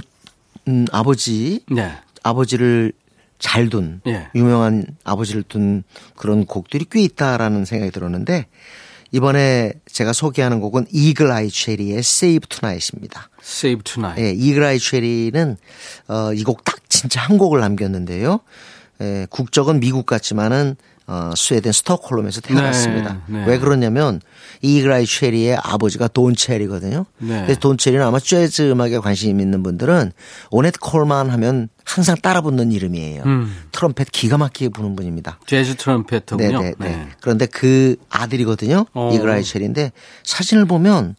[0.68, 1.92] 음, 아버지 네.
[2.22, 2.94] 아버지를
[3.40, 4.28] 잘둔 예.
[4.36, 5.84] 유명한 아버지를 둔
[6.16, 8.48] 그런 곡들이 꽤 있다라는 생각이 들었는데
[9.12, 13.30] 이번에 제가 소개하는 곡은 이글 아이 체리의 Save Tonight입니다.
[13.42, 14.22] Save Tonight.
[14.22, 15.56] 예, 이글 아이 체리는
[16.10, 18.40] 어, 이 곡 딱 진짜 한 곡을 남겼는데요.
[19.02, 20.76] 예, 국적은 미국 같지만은
[21.10, 23.22] 어, 스웨덴 스톡홀름에서 태어났습니다.
[23.28, 23.46] 네, 네.
[23.48, 24.20] 왜 그러냐면
[24.62, 27.06] 이글 아이 체리의 아버지가 돈 체리거든요.
[27.20, 27.44] 네.
[27.44, 30.12] 그래서 돈 체리는 아마 재즈 음악에 관심 있는 분들은
[30.52, 33.24] 오넷 콜만 하면 항상 따라 붙는 이름이에요.
[33.26, 33.56] 음.
[33.72, 35.40] 트럼펫 기가 막히게 부는 분입니다.
[35.46, 36.60] 재즈 트럼펫터군요.
[36.60, 36.76] 네네.
[36.78, 37.08] 네.
[37.22, 38.86] 그런데 그 아들이거든요.
[38.94, 39.12] 어.
[39.14, 41.16] 이글 아이 체리인데 사진을 보면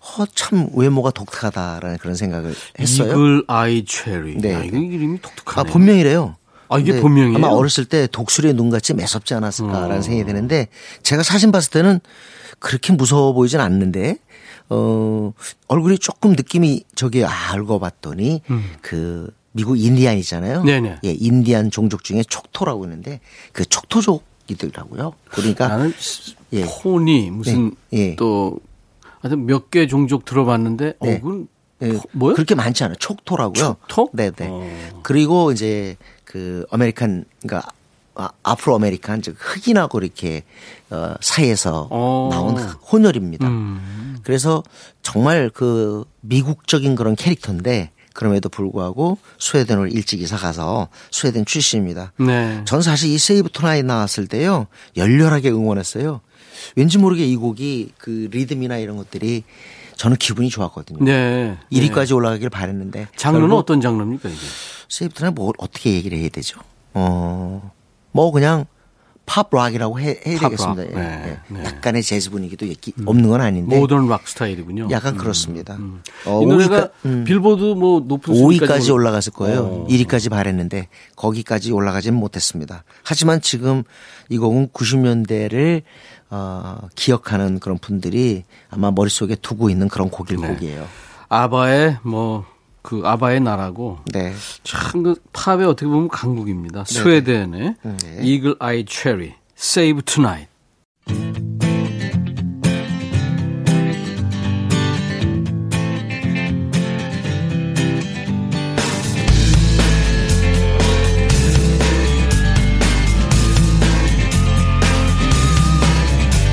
[0.00, 3.08] 어, 참 외모가 독특하다라는 그런 생각을 했어요.
[3.10, 4.36] 이글 아이 체리.
[4.36, 4.66] 네, 야, 네.
[4.66, 5.70] 이거 이름이 아, 독특하네.
[5.72, 6.36] 본명이래요.
[6.74, 7.36] 아, 이게 본명이에요?
[7.36, 10.02] 아마 어렸을 때 독수리의 눈같이 매섭지 않았을까라는 어.
[10.02, 10.68] 생각이 드는데
[11.02, 12.00] 제가 사진 봤을 때는
[12.58, 14.16] 그렇게 무서워 보이진 않는데
[14.68, 15.32] 어
[15.68, 18.42] 얼굴이 조금 느낌이 저기 아, 알고 봤더니
[18.80, 20.60] 그 미국 인디안이잖아요.
[20.60, 20.64] 음.
[20.66, 20.98] 네네.
[21.04, 23.20] 예, 인디안 종족 중에 촉토라고 있는데
[23.52, 25.12] 그 촉토족이더라고요.
[25.30, 25.92] 그러니까 나는
[26.52, 26.64] 예.
[26.64, 28.16] 포니 무슨 네, 예.
[28.16, 28.58] 또
[29.20, 31.20] 하여튼 몇 개 종족 들어봤는데 어 네.
[31.20, 31.48] 그건
[31.82, 32.34] 예, 포- 뭐요?
[32.34, 32.96] 그렇게 많지 않아요.
[32.96, 33.76] 촉토라고요.
[33.88, 34.10] 촉토?
[34.14, 34.46] 네, 네.
[34.48, 35.00] 어.
[35.02, 35.96] 그리고 이제
[36.32, 37.70] 그 American 그러니까
[38.14, 40.44] 아, Afro American 즉 흑인하고 이렇게
[40.88, 42.30] 어 사이에서 어.
[42.32, 43.46] 나온 혼혈입니다.
[43.46, 44.16] 음.
[44.22, 44.62] 그래서
[45.02, 52.14] 정말 그 미국적인 그런 캐릭터인데 그럼에도 불구하고 스웨덴으로 일찍 이사 가서 스웨덴 출신입니다.
[52.18, 52.62] 네.
[52.64, 56.22] 전 사실 이 Save Tonight 나왔을 때요 열렬하게 응원했어요.
[56.76, 59.44] 왠지 모르게 이 곡이 그 리듬이나 이런 것들이
[60.02, 61.04] 저는 기분이 좋았거든요.
[61.04, 61.56] 네.
[61.70, 64.40] 1위까지 올라가길 바랬는데 장르는 어떤 장르입니까 이게?
[64.88, 66.58] Save Tonight은 뭘 어떻게 얘기를 해야 되죠?
[66.92, 67.70] 어,
[68.10, 68.64] 뭐 그냥
[69.24, 70.82] 팝 락이라고 해, 해야 팝 되겠습니다.
[70.82, 70.90] 락.
[70.90, 71.54] 예, 네, 예.
[71.54, 71.64] 네.
[71.64, 72.66] 약간의 재즈 분위기도
[73.06, 74.88] 없는 건 아닌데 모던 락 스타일이군요.
[74.90, 75.78] 약간 그렇습니다.
[76.26, 79.60] 어, 이 노래가 5위까, 음, 빌보드 뭐 높은 순위까지 5위까지 올라갔을 거예요.
[79.60, 79.86] 어.
[79.88, 82.84] 1위까지 바랬는데 거기까지 올라가지는 못했습니다.
[83.04, 83.84] 하지만 지금
[84.28, 85.82] 이 곡은 90년대를
[86.30, 90.48] 어, 기억하는 그런 분들이 아마 머릿속에 두고 있는 그런 곡일 네.
[90.48, 90.86] 곡이에요.
[91.28, 92.44] 아바의 뭐
[92.82, 94.34] 그 아바의 나라고 네.
[94.64, 96.84] 참그 팝의 어떻게 보면 강국입니다.
[96.84, 98.18] 스웨덴의 네.
[98.22, 100.48] 이글 아이 체리 Save Tonight.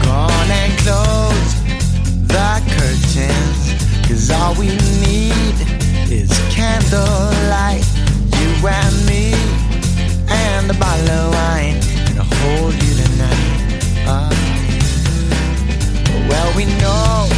[0.03, 1.53] Go on and close
[2.27, 4.07] the curtains.
[4.07, 4.88] Cause all we need is
[6.89, 7.85] candlelight.
[8.39, 9.33] You and me,
[10.27, 11.77] and a bottle of wine.
[12.17, 14.05] I'll hold you tonight.
[14.07, 14.29] Ah.
[16.29, 17.29] well, we know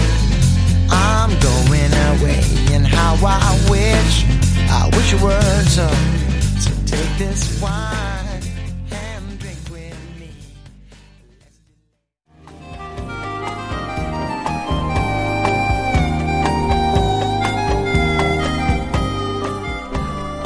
[0.90, 2.42] I'm going away.
[2.74, 4.26] And how I wish,
[4.70, 5.88] I wish it were so.
[6.60, 8.11] So take this wine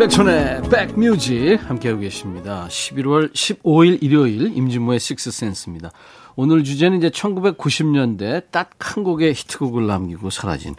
[0.00, 2.66] 임백천의 백뮤직 함께하고 계십니다.
[2.70, 5.90] 11월 15일 일요일 임진모의 식스센스입니다.
[6.36, 10.74] 오늘 주제는 이제 1990년대 딱한 곡의 히트곡을 남기고 사라진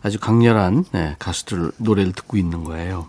[0.00, 3.08] 아주 강렬한 네, 가수들 노래를 듣고 있는 거예요.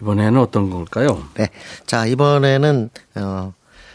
[0.00, 1.26] 이번에는 어떤 걸까요?
[1.34, 1.48] 네.
[1.86, 3.52] 자, 이번에는, 어,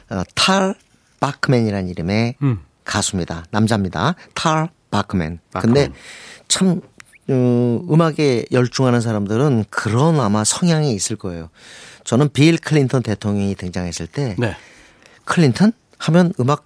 [0.10, 0.76] 어, 탈
[1.22, 2.60] 바크맨이라는 이름의 음.
[2.84, 3.46] 가수입니다.
[3.52, 4.16] 남자입니다.
[4.34, 5.40] 탈 바크맨.
[5.54, 5.74] 바크맨.
[5.74, 5.94] 근데
[6.50, 6.82] 참,
[7.28, 11.50] 어, 음악에 열중하는 사람들은 그런 아마 성향이 있을 거예요.
[12.04, 14.56] 저는 빌 클린턴 대통령이 등장했을 때 네.
[15.24, 16.66] 클린턴 하면 음악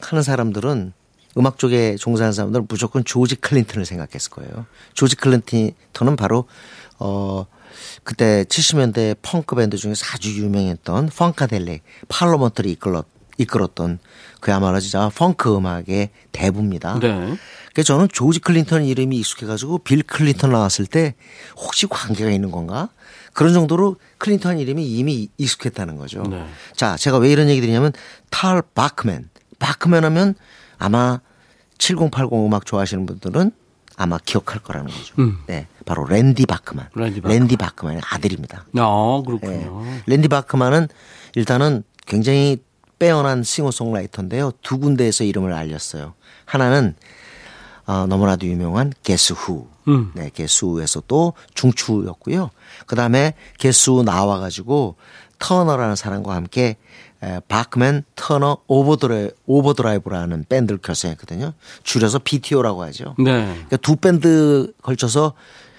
[0.00, 0.92] 하는 사람들은
[1.38, 4.66] 음악 쪽에 종사하는 사람들은 무조건 조지 클린턴을 생각했을 거예요.
[4.94, 6.46] 조지 클린턴은 바로
[6.98, 7.46] 어
[8.02, 13.06] 그때 70년대 펑크 밴드 중에서 아주 유명했던 펑카델릭 팔로먼트를 이끌었
[13.38, 14.00] 이끌었던
[14.40, 16.98] 그야말로 진짜 펑크 음악의 대부입니다.
[16.98, 17.36] 네.
[17.72, 21.14] 그래서 저는 조지 클린턴 이름이 익숙해가지고 빌 클린턴 나왔을 때
[21.56, 22.88] 혹시 관계가 있는 건가?
[23.32, 26.22] 그런 정도로 클린턴 이름이 이미 익숙했다는 거죠.
[26.24, 26.46] 네.
[26.74, 27.92] 자, 제가 왜 이런 얘기 드리냐면
[28.30, 29.30] 탈 바크맨.
[29.58, 30.34] 바크맨 하면
[30.78, 31.20] 아마
[31.78, 33.52] 7080 음악 좋아하시는 분들은
[33.96, 35.14] 아마 기억할 거라는 거죠.
[35.18, 35.38] 음.
[35.46, 35.66] 네.
[35.84, 36.88] 바로 랜디 바크만.
[36.94, 37.56] 랜디 바크만.
[37.58, 38.64] 바크만의 아들입니다.
[38.78, 39.26] 아, 예.
[39.26, 39.84] 그렇군요.
[40.06, 40.88] 랜디 바크만은
[41.34, 42.58] 일단은 굉장히
[42.98, 44.52] 빼어난 싱어송라이터인데요.
[44.62, 46.14] 두 군데에서 이름을 알렸어요.
[46.44, 46.94] 하나는
[47.90, 49.66] 어, 너무나도 유명한 게스 후.
[49.88, 50.12] 음.
[50.14, 52.50] 네, 게스 후에서 또 중추였고요.
[52.86, 54.94] 그 다음에 게스 후 나와가지고
[55.40, 56.76] 터너라는 사람과 함께
[57.24, 61.52] 에, 바크만 터너 오버드라이, 오버드라이브라는 밴드를 결성했거든요.
[61.82, 63.16] 줄여서 BTO라고 하죠.
[63.18, 63.46] 네.
[63.46, 65.32] 그러니까 두 밴드 걸쳐서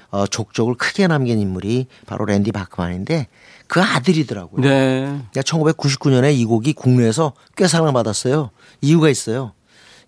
[0.09, 3.30] 어, 족적을 크게 남긴 인물이 바로 랜디 바크만인데
[3.68, 4.62] 그 아들이더라고요.
[4.62, 5.03] 네.
[5.32, 8.49] 그러니까 1999년에 이 곡이 국내에서 꽤 사랑받았어요.
[8.82, 9.53] 이유가 있어요.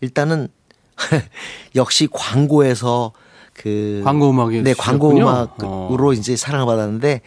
[0.01, 0.49] 일단은
[1.75, 3.11] 역시 광고에서
[3.53, 5.55] 그 광고 음악이 네 광고 주셨군요.
[5.61, 6.13] 음악으로 어.
[6.13, 7.21] 이제 사랑받았는데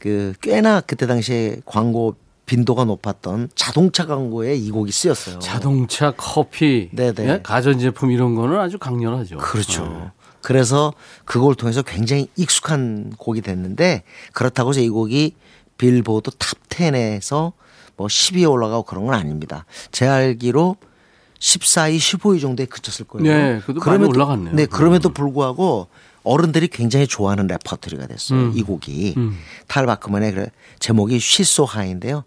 [0.00, 2.14] 그 꽤나 그때 당시에 광고
[2.46, 5.38] 빈도가 높았던 자동차 광고에 이 곡이 쓰였어요.
[5.38, 7.28] 자동차, 커피, 네네.
[7.28, 7.40] 예?
[7.42, 9.36] 가전제품 이런 거는 아주 강렬하죠.
[9.36, 9.84] 그렇죠.
[9.84, 10.12] 어.
[10.40, 10.94] 그래서
[11.26, 14.02] 그걸 통해서 굉장히 익숙한 곡이 됐는데
[14.32, 15.34] 그렇다고 해서 이 곡이
[15.76, 17.52] 빌보드 탑 10에서
[17.96, 19.66] 뭐 10위에 올라가고 그런 건 아닙니다.
[19.92, 20.76] 제 알기로
[21.38, 23.22] 14위, 15위 정도에 그쳤을 거예요.
[23.24, 24.54] 네, 그래도 많이 올라갔네요.
[24.54, 25.88] 네, 그럼에도 불구하고
[26.24, 28.38] 어른들이 굉장히 좋아하는 레퍼토리가 됐어요.
[28.38, 28.52] 음.
[28.54, 29.38] 이 곡이 음.
[29.66, 30.46] 탈 바크만의 그
[30.78, 32.24] 제목이 쉬소 하인데요.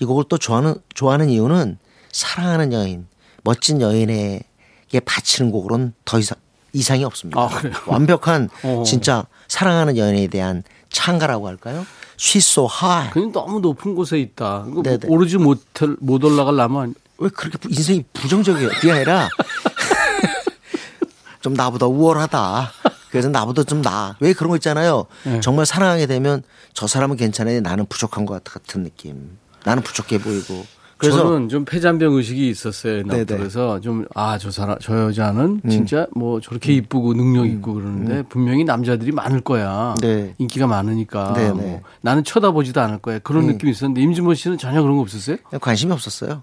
[0.00, 1.78] 이 곡을 또 좋아하는 좋아하는 이유는
[2.12, 3.06] 사랑하는 여인,
[3.44, 6.38] 멋진 여인에게 바치는 곡으로는 더 이상
[6.72, 7.40] 이상이 없습니다.
[7.40, 7.74] 아, 그래요?
[7.86, 8.82] 완벽한 어.
[8.84, 11.86] 진짜 사랑하는 연인에 대한 창가라고 할까요?
[12.18, 13.12] She's so high.
[13.12, 14.66] 그냥 너무 높은 곳에 있다.
[14.68, 14.82] 뭐.
[15.06, 18.68] 오르지 못할, 못 올라가려면 왜 그렇게 인생이 부정적이에요?
[18.70, 19.28] 그게 아니라
[21.40, 22.70] 좀 나보다 우월하다.
[23.10, 24.16] 그래서 나보다 좀 나.
[24.20, 25.06] 왜 그런 거 있잖아요.
[25.24, 25.40] 네.
[25.40, 26.42] 정말 사랑하게 되면
[26.74, 27.60] 저 사람은 괜찮아요.
[27.60, 29.38] 나는 부족한 것 같은 느낌.
[29.64, 30.66] 나는 부족해 보이고.
[30.98, 33.00] 그래서 저는 좀 폐잔병 의식이 있었어요.
[33.00, 33.26] 음.
[33.26, 38.64] 그래서 좀, 아, 저 사람, 저 여자는 진짜 뭐 저렇게 이쁘고 능력 있고 그러는데 분명히
[38.64, 39.94] 남자들이 많을 거야.
[40.00, 40.34] 네.
[40.38, 41.34] 인기가 많으니까.
[41.34, 41.52] 네네.
[41.52, 43.18] 뭐 나는 쳐다보지도 않을 거야.
[43.18, 43.48] 그런 음.
[43.48, 45.36] 느낌이 있었는데 임진모 씨는 전혀 그런 거 없었어요?
[45.60, 46.42] 관심이 없었어요.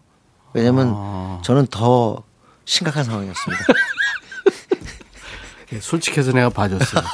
[0.53, 1.41] 왜냐면 아.
[1.43, 2.23] 저는 더
[2.65, 3.65] 심각한 상황이었습니다.
[5.73, 7.03] 예, 솔직해서 내가 봐줬어요.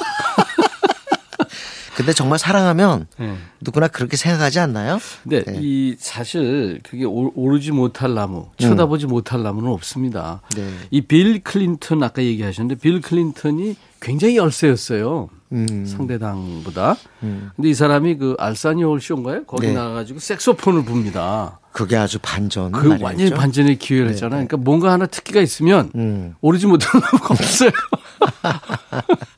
[1.96, 3.36] 근데 정말 사랑하면 예.
[3.60, 4.98] 누구나 그렇게 생각하지 않나요?
[5.22, 5.58] 근데 네.
[5.60, 10.40] 이 사실 그게 오- 오르지 못할 나무, 쳐다보지 못할 나무는 없습니다.
[10.56, 10.60] 음.
[10.62, 10.72] 네.
[10.90, 15.28] 이빌 클린턴 아까 얘기하셨는데 빌 클린턴이 굉장히 열세였어요.
[15.52, 15.84] 음.
[15.86, 16.96] 상대당보다.
[17.20, 19.44] 근데 이 사람이 그 알사니올 쇼인가요?
[19.44, 19.72] 거기 네.
[19.74, 21.58] 나가가지고 색소폰을 붑니다.
[21.72, 22.72] 그게 아주 반전.
[22.72, 23.04] 그 말이었죠.
[23.04, 24.46] 완전히 반전의 기회를 했잖아요.
[24.46, 26.34] 그러니까 뭔가 하나 특기가 있으면 음.
[26.40, 27.70] 오르지 못할 나무가 없어요.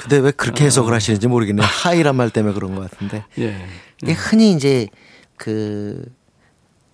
[0.00, 1.66] 근데 왜 그렇게 해석을 하시는지 모르겠네요.
[1.66, 3.24] 하이란 말 때문에 그런 것 같은데.
[3.38, 3.56] 예.
[4.02, 4.88] 이게 흔히 이제
[5.36, 6.04] 그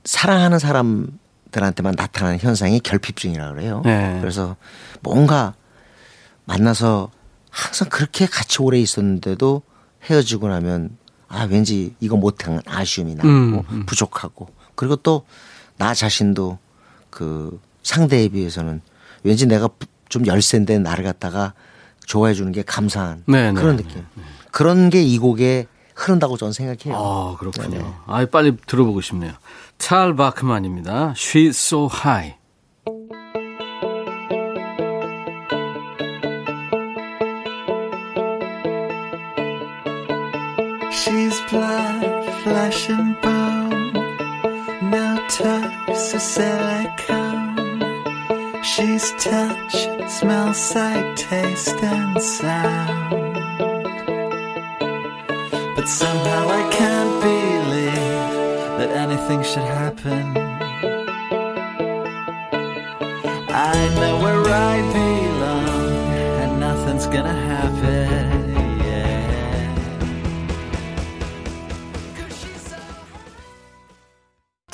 [0.05, 3.83] 사랑하는 사람들한테만 나타나는 현상이 결핍증이라고 그래요.
[3.85, 4.19] 네.
[4.21, 4.57] 그래서
[5.03, 5.55] 뭔가
[6.45, 7.11] 만나서
[7.57, 9.63] 항상 그렇게 같이 오래 있었는데도
[10.05, 10.97] 헤어지고 나면
[11.29, 15.25] 아 왠지 이거 못한 아쉬움이 나고 음, 부족하고 그리고 또
[15.79, 16.59] 나 자신도
[17.11, 18.81] 그 상대에 비해서는
[19.23, 19.69] 왠지 내가
[20.09, 21.53] 좀 열세인데 나를 갖다가
[22.07, 24.07] 좋아해 주는 게 감사한 네, 네, 그런 네, 느낌.
[24.53, 26.95] 그런 게 이 곡에 흐른다고 저는 생각해요.
[26.97, 27.69] 아, 그렇군요.
[27.71, 27.85] 네네.
[28.07, 29.33] 아, 빨리 들어보고 싶네요.
[29.79, 31.15] 찰 바크만입니다.
[31.15, 32.36] She's so high.
[42.67, 43.93] Blood, flesh and bone.
[44.91, 47.57] No touch, so silicone.
[48.63, 49.75] She's touch,
[50.11, 53.35] smell, sight, taste, and sound.
[55.77, 60.37] But somehow I can't believe that anything should happen.
[63.49, 65.89] I know where I belong,
[66.43, 68.46] and nothing's gonna happen.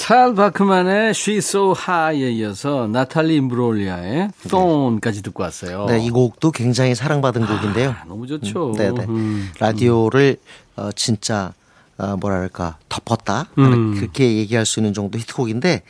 [0.03, 5.87] 찰 바크만의 She's so high에 이어서 나탈리 임브롤리아의 Thorn까지 듣고 왔어요.
[5.87, 7.91] 네, 이 곡도 굉장히 사랑받은 곡인데요.
[7.91, 8.75] 아, 너무 좋죠.
[8.77, 9.05] 네네.
[9.05, 9.53] 음.
[9.61, 10.39] 라디오를
[10.75, 11.53] 어, 진짜
[11.99, 13.95] 어, 뭐랄까 덮었다 음.
[13.95, 15.83] 그렇게 얘기할 수 있는 정도 히트곡인데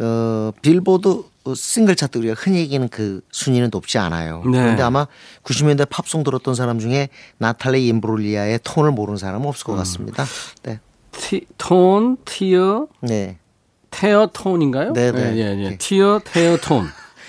[0.00, 4.42] 어, 빌보드 어, 싱글 차트 우리가 흔히 얘기하는 그 순위는 높지 않아요.
[4.44, 4.58] 네.
[4.58, 5.06] 그런데 아마
[5.44, 9.78] 90년대 팝송 들었던 사람 중에 나탈리 임브롤리아의 톤을 모르는 사람은 없을 것 음.
[9.78, 10.24] 같습니다.
[10.64, 10.80] 네,
[11.18, 13.38] 티, 톤, 티어, 네.
[13.90, 14.92] 테어 톤인가요?
[14.92, 15.36] 네 네.
[15.36, 15.68] 예, 예, 예.
[15.70, 15.78] 네.
[15.78, 16.86] 티어, 테어 톤.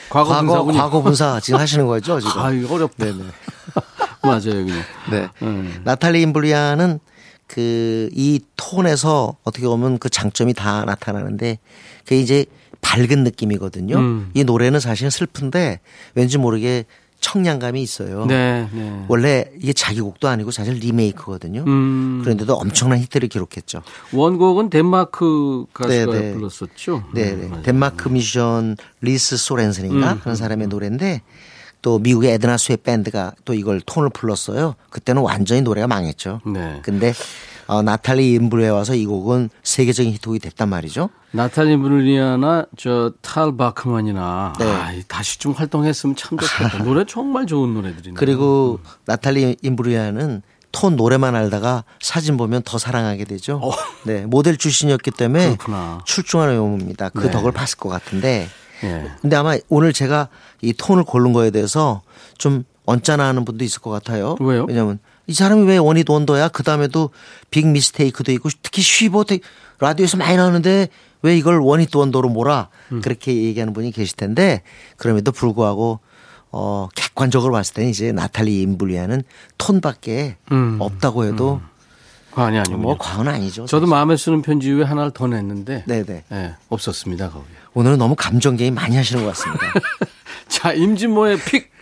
[0.10, 0.78] 과거 과거 분사군요.
[0.78, 2.32] 과거 분사 지금 하시는 거죠 지금?
[2.42, 3.06] 아, 이거 어렵다.
[3.06, 3.24] 네네.
[4.24, 4.82] 맞아요, 그냥.
[5.12, 5.28] 네.
[5.42, 5.82] 음.
[5.84, 7.00] 나탈리 임블리아는
[7.48, 11.60] 그 이 톤에서 어떻게 보면 그 장점이 다 나타나는데
[12.04, 12.46] 그게 이제
[12.82, 13.98] 밝은 느낌이거든요.
[13.98, 14.32] 음.
[14.34, 15.80] 이 노래는 사실 슬픈데
[16.16, 16.84] 왠지 모르게
[17.20, 18.26] 청량감이 있어요.
[18.26, 19.06] 네, 네.
[19.08, 21.64] 원래 이게 자기 곡도 아니고 사실 리메이크거든요.
[21.66, 22.22] 음.
[22.24, 23.82] 그런데도 엄청난 히트를 기록했죠.
[24.14, 26.34] 원곡은 덴마크 가수가 네, 네.
[26.34, 27.04] 불렀었죠.
[27.14, 27.48] 네, 음, 네.
[27.48, 27.64] 맞아요.
[27.64, 30.20] 덴마크 뮤지션 리스 소렌센인가 음.
[30.20, 31.22] 그런 사람의 노래인데
[31.82, 34.76] 또 미국의 에드나스왑 밴드가 또 이걸 Torn을 불렀어요.
[34.90, 36.42] 그때는 완전히 노래가 망했죠.
[36.46, 36.80] 네.
[36.84, 37.14] 근데
[37.68, 41.10] 어, 나탈리 임브룰리아에 와서 이 곡은 세계적인 히트곡이 됐단 말이죠.
[41.32, 44.66] 나탈리 임브룰리아나 저 탈 바크만이나 네.
[44.66, 46.84] 아, 다시 좀 활동했으면 참 좋겠다.
[46.84, 48.16] 노래 정말 좋은 노래들이네.
[48.16, 50.42] 그리고 나탈리 임브루야는
[50.72, 53.62] 톤 노래만 알다가 사진 보면 더 사랑하게 되죠.
[54.06, 55.50] 네, 모델 출신이었기 때문에 어.
[55.58, 56.02] 그렇구나.
[56.06, 57.10] 출중한 외모입니다.
[57.10, 57.32] 그 네.
[57.32, 58.48] 덕을 봤을 것 같은데.
[58.84, 59.12] 예.
[59.22, 60.30] 근데 아마 오늘 제가
[60.62, 62.02] 이 톤을 고른 거에 대해서
[62.38, 64.38] 좀 언짢아 하는 분도 있을 것 같아요.
[64.40, 64.66] 왜요?
[64.68, 66.48] 왜냐면 이 사람이 왜 원히도 원더야?
[66.50, 67.10] 그 다음에도
[67.52, 69.26] 빅 미스테이크도 있고 특히 쉬보
[69.80, 70.88] 라디오에서 많이 나오는데
[71.22, 72.70] 왜 이걸 원히도 원더로 몰아?
[72.94, 73.02] 음.
[73.02, 74.64] 그렇게 얘기하는 분이 계실 텐데
[74.96, 76.00] 그럼에도 불구하고
[76.52, 79.24] 어, 객관적으로 봤을 때는 이제 나탈리 임블리아는
[79.58, 80.78] 톤밖에 음.
[80.80, 81.62] 없다고 해도
[82.32, 82.78] 관이 아니군요.
[82.78, 83.66] 뭐 과언 아니죠.
[83.66, 86.24] 저도 마음에 쓰는 편지 위에 하나를 더 냈는데 네네.
[86.32, 87.48] 예, 없었습니다 거기.
[87.74, 89.74] 오늘은 너무 감정 게임 많이 하시는 것 같습니다.
[90.48, 91.77] 자 임진모의 픽.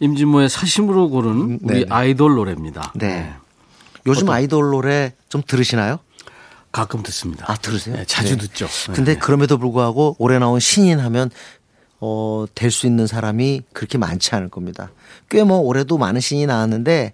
[0.00, 1.86] 임진모의 사심으로 고른 우리 네네.
[1.90, 2.92] 아이돌 노래입니다.
[2.96, 3.32] 네.
[4.06, 5.98] 요즘 아이돌 노래 좀 들으시나요?
[6.72, 7.44] 가끔 듣습니다.
[7.50, 7.96] 아 들으세요?
[7.96, 8.46] 네, 자주 네.
[8.46, 8.66] 듣죠.
[8.66, 8.92] 네.
[8.94, 11.30] 근데 그럼에도 불구하고 올해 나온 신인 하면
[12.00, 14.90] 어, 될 수 있는 사람이 그렇게 많지 않을 겁니다.
[15.28, 17.12] 꽤 뭐 올해도 많은 신이 나왔는데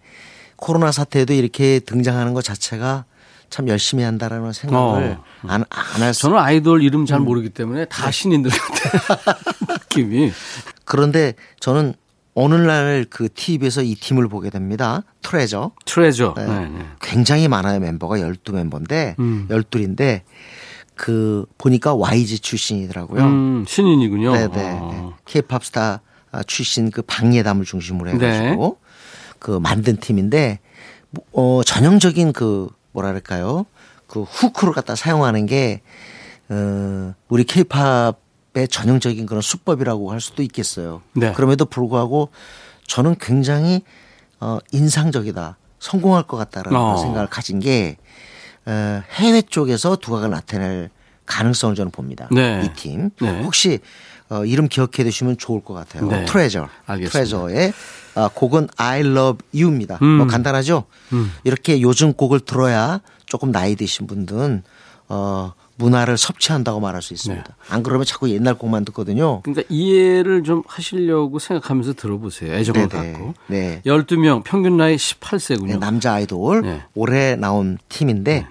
[0.56, 3.04] 코로나 사태에도 이렇게 등장하는 것 자체가
[3.50, 5.24] 참 열심히 한다라는 생각을 어.
[5.48, 6.22] 안, 안할 수.
[6.22, 7.06] 저는 아이돌 이름 음.
[7.06, 9.36] 잘 모르기 때문에 다 신인들 같아요.
[9.68, 10.32] 느낌이.
[10.84, 11.94] 그런데 저는
[12.38, 15.02] 어느 날그 TV에서 이 팀을 보게 됩니다.
[15.22, 15.72] 트레저.
[15.86, 16.34] 트레저.
[16.36, 16.46] 네.
[16.46, 16.86] 네, 네.
[17.00, 19.48] 굉장히 많아요 멤버가 12멤버인데 음.
[19.50, 20.20] 12인데
[20.94, 23.24] 그 보니까 YG 출신이더라고요.
[23.24, 24.32] 음, 신인이군요.
[24.32, 24.78] 네네.
[24.82, 25.16] 어.
[25.24, 28.30] 케이팝 스타 아, 출신 그 방예담을 중심으로 네.
[28.30, 28.80] 해가지고
[29.38, 30.58] 그 만든 팀인데
[31.32, 33.64] 어 전형적인 그 뭐랄까요
[34.06, 35.80] 그 후크를 갖다 사용하는 게
[36.50, 38.25] 어, 우리 케이팝
[38.56, 41.02] 의 전형적인 그런 수법이라고 할 수도 있겠어요.
[41.12, 41.32] 네.
[41.32, 42.30] 그럼에도 불구하고
[42.86, 43.82] 저는 굉장히
[44.40, 45.58] 어, 인상적이다.
[45.78, 46.96] 성공할 것 같다라는 어.
[46.96, 47.98] 생각을 가진 게
[48.64, 50.88] 어, 해외 쪽에서 두각을 나타낼
[51.26, 52.28] 가능성을 저는 봅니다.
[52.32, 52.62] 네.
[52.64, 53.10] 이 팀.
[53.20, 53.42] 네.
[53.42, 53.80] 혹시
[54.30, 56.08] 어, 이름 기억해 두시면 좋을 것 같아요.
[56.08, 56.24] 네.
[56.24, 56.68] 트레저.
[56.86, 57.12] 알겠습니다.
[57.12, 57.72] 트레저의
[58.14, 59.98] 아, 곡은 I Love You입니다.
[60.00, 60.16] 음.
[60.16, 60.84] 뭐 간단하죠?
[61.44, 64.62] 이렇게 요즘 곡을 들어야 조금 나이 드신 분들은
[65.08, 67.44] 어, 문화를 섭취한다고 말할 수 있습니다.
[67.44, 67.54] 네.
[67.68, 69.42] 안 그러면 자꾸 옛날 곡만 듣거든요.
[69.42, 72.54] 그러니까 이해를 좀 하시려고 생각하면서 들어보세요.
[72.54, 73.12] 애정을 네네.
[73.12, 73.34] 갖고.
[73.46, 73.82] 네.
[73.84, 75.66] 12명, 평균 나이 18세군요.
[75.66, 76.82] 네, 남자 아이돌 네.
[76.94, 78.46] 올해 나온 팀인데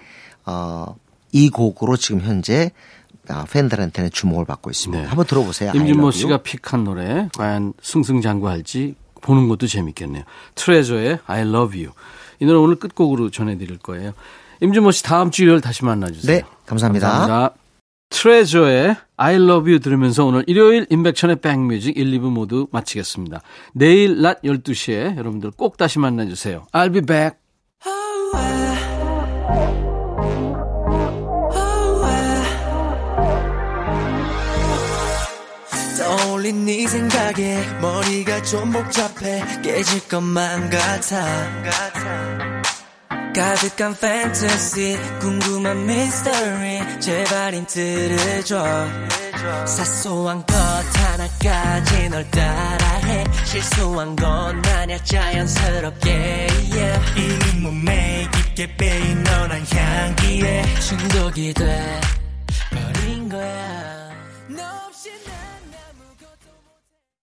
[0.46, 0.96] 어,
[1.32, 2.72] 이 곡으로 지금 현재
[3.28, 5.02] 아, 팬들한테는 주목을 받고 있습니다.
[5.02, 5.08] 네.
[5.08, 5.72] 한번 들어보세요.
[5.74, 6.12] 임진모.
[6.12, 10.24] 씨가 픽한 노래 과연 승승장구할지 보는 것도 재밌겠네요.
[10.54, 11.94] 트레저의 I Love You.
[12.40, 14.14] 이 노래 오늘 끝곡으로 전해드릴 거예요.
[14.62, 16.38] 임진모 씨 다음 주 일요일 다시 만나주세요.
[16.38, 17.10] 네, 감사합니다.
[17.10, 17.56] 감사합니다.
[18.10, 23.42] 트레저의 I Love You 들으면서 오늘 일요일 인백천의 백뮤직 1, 2부 모두 마치겠습니다.
[23.74, 26.68] 내일 낮 12시에 여러분들 꼭 다시 만나주세요.
[26.72, 27.38] I'll be back.
[36.46, 41.26] 떠올린 네 생각에 머리가 좀 복잡해 깨질 것만 같아
[43.36, 48.64] 가득한 판타지 궁금한 미스터리 제발 힌트를 줘.
[49.66, 53.26] 사소한 것 하나까지 널 따라해.
[53.44, 57.00] 실수한 건 아냐 자연스럽게 yeah.
[57.18, 62.02] 이미 몸에 깊게 빼인 너란 향기에 중독이 돼
[62.72, 63.95] 버린 거야